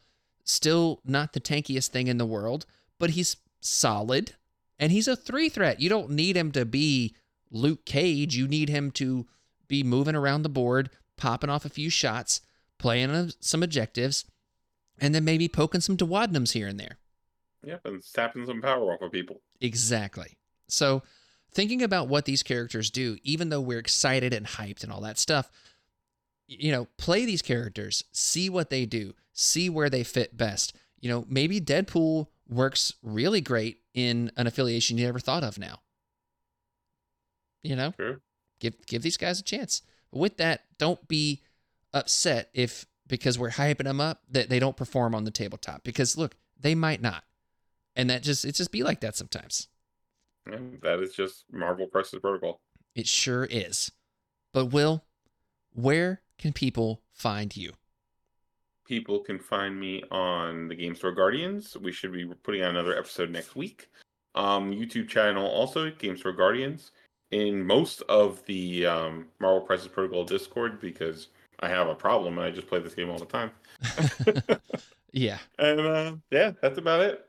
[0.44, 2.66] still not the tankiest thing in the world,
[2.98, 4.36] but he's solid
[4.78, 5.80] and he's a three threat.
[5.80, 7.16] You don't need him to be
[7.50, 8.36] Luke Cage.
[8.36, 9.26] You need him to
[9.66, 12.42] be moving around the board, popping off a few shots,
[12.78, 14.24] playing some objectives,
[14.98, 16.98] and then maybe poking some Dewadnums here and there.
[17.64, 19.42] Yep, and tapping some power off of people.
[19.60, 20.36] Exactly.
[20.68, 21.02] So,
[21.52, 25.18] thinking about what these characters do, even though we're excited and hyped and all that
[25.18, 25.50] stuff,
[26.46, 30.74] you know, play these characters, see what they do, see where they fit best.
[31.00, 35.80] You know, maybe Deadpool works really great in an affiliation you never thought of now.
[37.62, 38.20] You know, True.
[38.60, 39.82] give give these guys a chance.
[40.12, 41.42] With that, don't be
[41.92, 46.16] upset if because we're hyping them up that they don't perform on the tabletop because
[46.16, 47.24] look, they might not.
[47.96, 49.68] And that just it just be like that sometimes.
[50.48, 52.60] Yeah, that is just Marvel Crisis Protocol.
[52.94, 53.90] It sure is.
[54.52, 55.04] But Will,
[55.72, 57.72] where can people find you?
[58.86, 61.76] People can find me on the Game Store Guardians.
[61.76, 63.88] We should be putting out another episode next week.
[64.36, 66.92] Um, YouTube channel also Game Store Guardians.
[67.32, 71.28] In most of the um, Marvel Crisis Protocol Discord because
[71.58, 73.50] I have a problem and I just play this game all the time.
[75.16, 75.38] Yeah.
[75.58, 77.25] and uh, yeah, that's about it.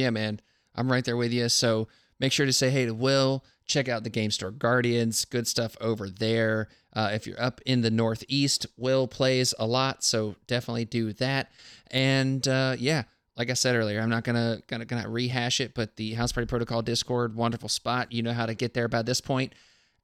[0.00, 0.40] Yeah, man.
[0.74, 1.50] I'm right there with you.
[1.50, 3.44] So make sure to say hey to Will.
[3.66, 5.26] Check out the Game Store Guardians.
[5.26, 6.68] Good stuff over there.
[6.94, 11.52] Uh, if you're up in the Northeast, Will plays a lot, so definitely do that.
[11.90, 13.02] And uh, yeah,
[13.36, 16.46] like I said earlier, I'm not gonna gonna gonna rehash it, but the House Party
[16.46, 18.10] Protocol Discord, wonderful spot.
[18.10, 19.52] You know how to get there by this point.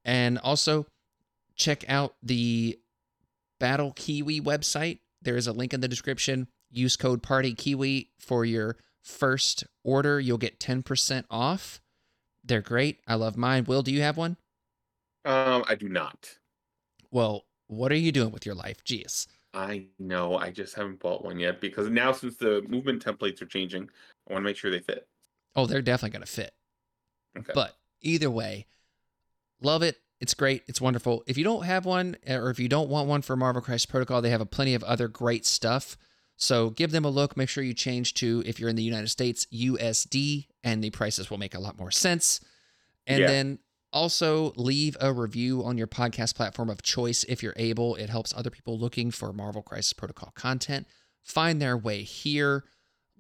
[0.05, 0.87] And also
[1.57, 2.79] check out the
[3.59, 4.99] Battle Kiwi website.
[5.23, 6.49] There is a link in the description.
[6.71, 8.77] Use code Party Kiwi for your
[9.07, 10.21] first order.
[10.21, 11.81] You'll get 10% off.
[12.45, 13.01] They're great.
[13.07, 13.65] I love mine.
[13.65, 14.37] Will, do you have one?
[15.25, 16.39] Um, I do not.
[17.11, 18.85] Well, what are you doing with your life?
[18.85, 19.27] Jeez.
[19.55, 20.37] I know.
[20.37, 23.89] I just haven't bought one yet because now since the movement templates are changing,
[24.29, 25.09] I want to make sure they fit.
[25.55, 26.53] Oh, they're definitely going to fit.
[27.39, 27.53] Okay.
[27.55, 28.67] But either way,
[29.61, 29.97] love it.
[30.21, 30.63] It's great.
[30.67, 31.25] It's wonderful.
[31.27, 34.23] If you don't have one, or if you don't want one for Marvel Crisis Protocol,
[34.23, 35.97] they have a plenty of other great stuff.
[36.37, 37.37] So give them a look.
[37.37, 41.31] Make sure you change to, if you're in the United States, USD, and the prices
[41.31, 42.41] will make a lot more sense.
[43.07, 43.27] And Yeah.
[43.29, 43.59] then
[43.93, 47.95] also leave a review on your podcast platform of choice if you're able.
[47.97, 50.87] It helps other people looking for Marvel Crisis Protocol content
[51.23, 52.65] find their way here.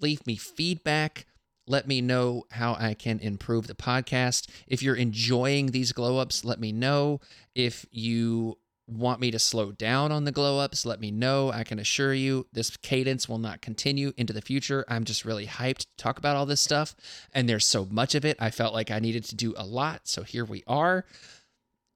[0.01, 1.27] Leave me feedback.
[1.67, 4.49] Let me know how I can improve the podcast.
[4.69, 7.21] If you're enjoying these glow ups, let me know.
[7.55, 11.51] If you want me to slow down on the glow ups, let me know.
[11.51, 14.85] I can assure you this cadence will not continue into the future.
[14.89, 16.95] I'm just really hyped to talk about all this stuff.
[17.35, 18.37] And there's so much of it.
[18.39, 20.07] I felt like I needed to do a lot.
[20.07, 21.05] So here we are.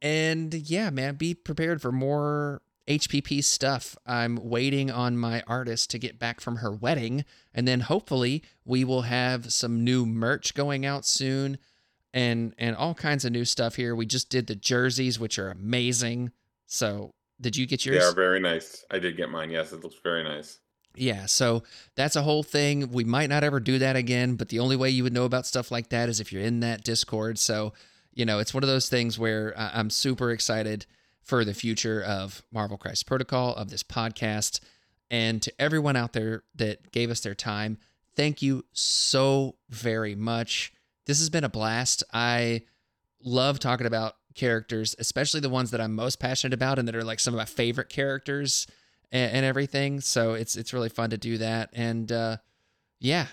[0.02, 3.96] And yeah, man, be prepared for more HPP stuff.
[4.04, 7.24] I'm waiting on my artist to get back from her wedding.
[7.54, 11.58] And then hopefully we will have some new merch going out soon
[12.12, 13.94] and and all kinds of new stuff here.
[13.94, 16.32] We just did the jerseys, which are amazing.
[16.72, 17.10] So
[17.40, 18.04] did you get They yours?
[18.04, 18.84] are very nice.
[18.90, 19.50] I did get mine.
[19.50, 20.58] Yes, it looks very nice.
[20.94, 21.64] Yeah, so
[21.96, 22.90] that's a whole thing.
[22.92, 25.46] We might not ever do that again, but the only way you would know about
[25.46, 27.38] stuff like that is if you're in that Discord.
[27.38, 27.72] So,
[28.12, 30.86] you know, it's one of those things where I'm super excited
[31.22, 34.60] for the future of Marvel Crisis Protocol, of this podcast.
[35.10, 37.78] And to everyone out there that gave us their time,
[38.16, 40.72] thank you so very much.
[41.06, 42.04] This has been a blast.
[42.12, 42.62] I
[43.22, 47.04] love talking about characters, especially the ones that I'm most passionate about and that are
[47.04, 48.66] like some of my favorite characters
[49.10, 50.00] and, and everything.
[50.00, 51.70] So it's it's really fun to do that.
[51.72, 52.36] And uh,
[52.98, 53.26] yeah,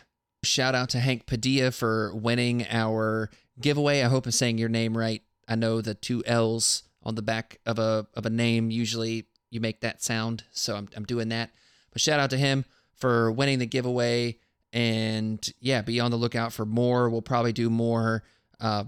[0.44, 3.30] shout out to Hank Padilla for winning our
[3.60, 4.02] giveaway.
[4.02, 5.22] I hope I'm saying your name right.
[5.48, 9.62] I know the two L's on the back of a of a name usually you
[9.62, 11.52] make that sound, so I'm I'm doing that.
[11.92, 12.66] But shout out to him
[12.96, 14.40] for winning the giveaway.
[14.74, 17.10] And yeah, be on the lookout for more.
[17.10, 18.24] We'll probably do more
[18.60, 18.84] uh,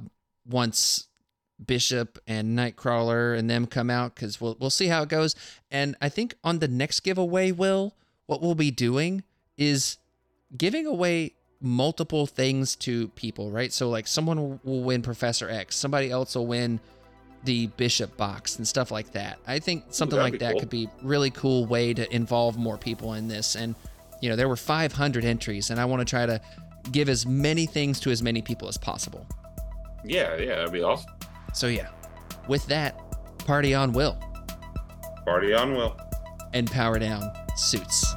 [0.45, 1.07] once
[1.65, 5.35] Bishop and Nightcrawler and them come out because we'll we'll see how it goes.
[5.69, 7.95] And I think on the next giveaway, Will,
[8.25, 9.23] what we'll be doing
[9.57, 9.97] is
[10.57, 13.73] giving away multiple things to people, right?
[13.73, 16.79] So like someone will- win Professor X, somebody else will win
[17.43, 19.39] the Bishop box and stuff like that.
[19.47, 20.59] I think something that'd like that cool.
[20.61, 23.55] could be really cool way to involve more people in this.
[23.55, 23.75] And
[24.21, 26.41] you know, there were 500 entries, and I want to try to
[26.91, 29.25] give as many things to as many people as possible.
[30.03, 31.11] Yeah, yeah, that'd be awesome.
[31.53, 31.89] So yeah,
[32.47, 32.99] with that,
[33.45, 34.17] party on Will
[35.25, 35.95] Party on, Will.
[36.53, 38.13] and power down suits.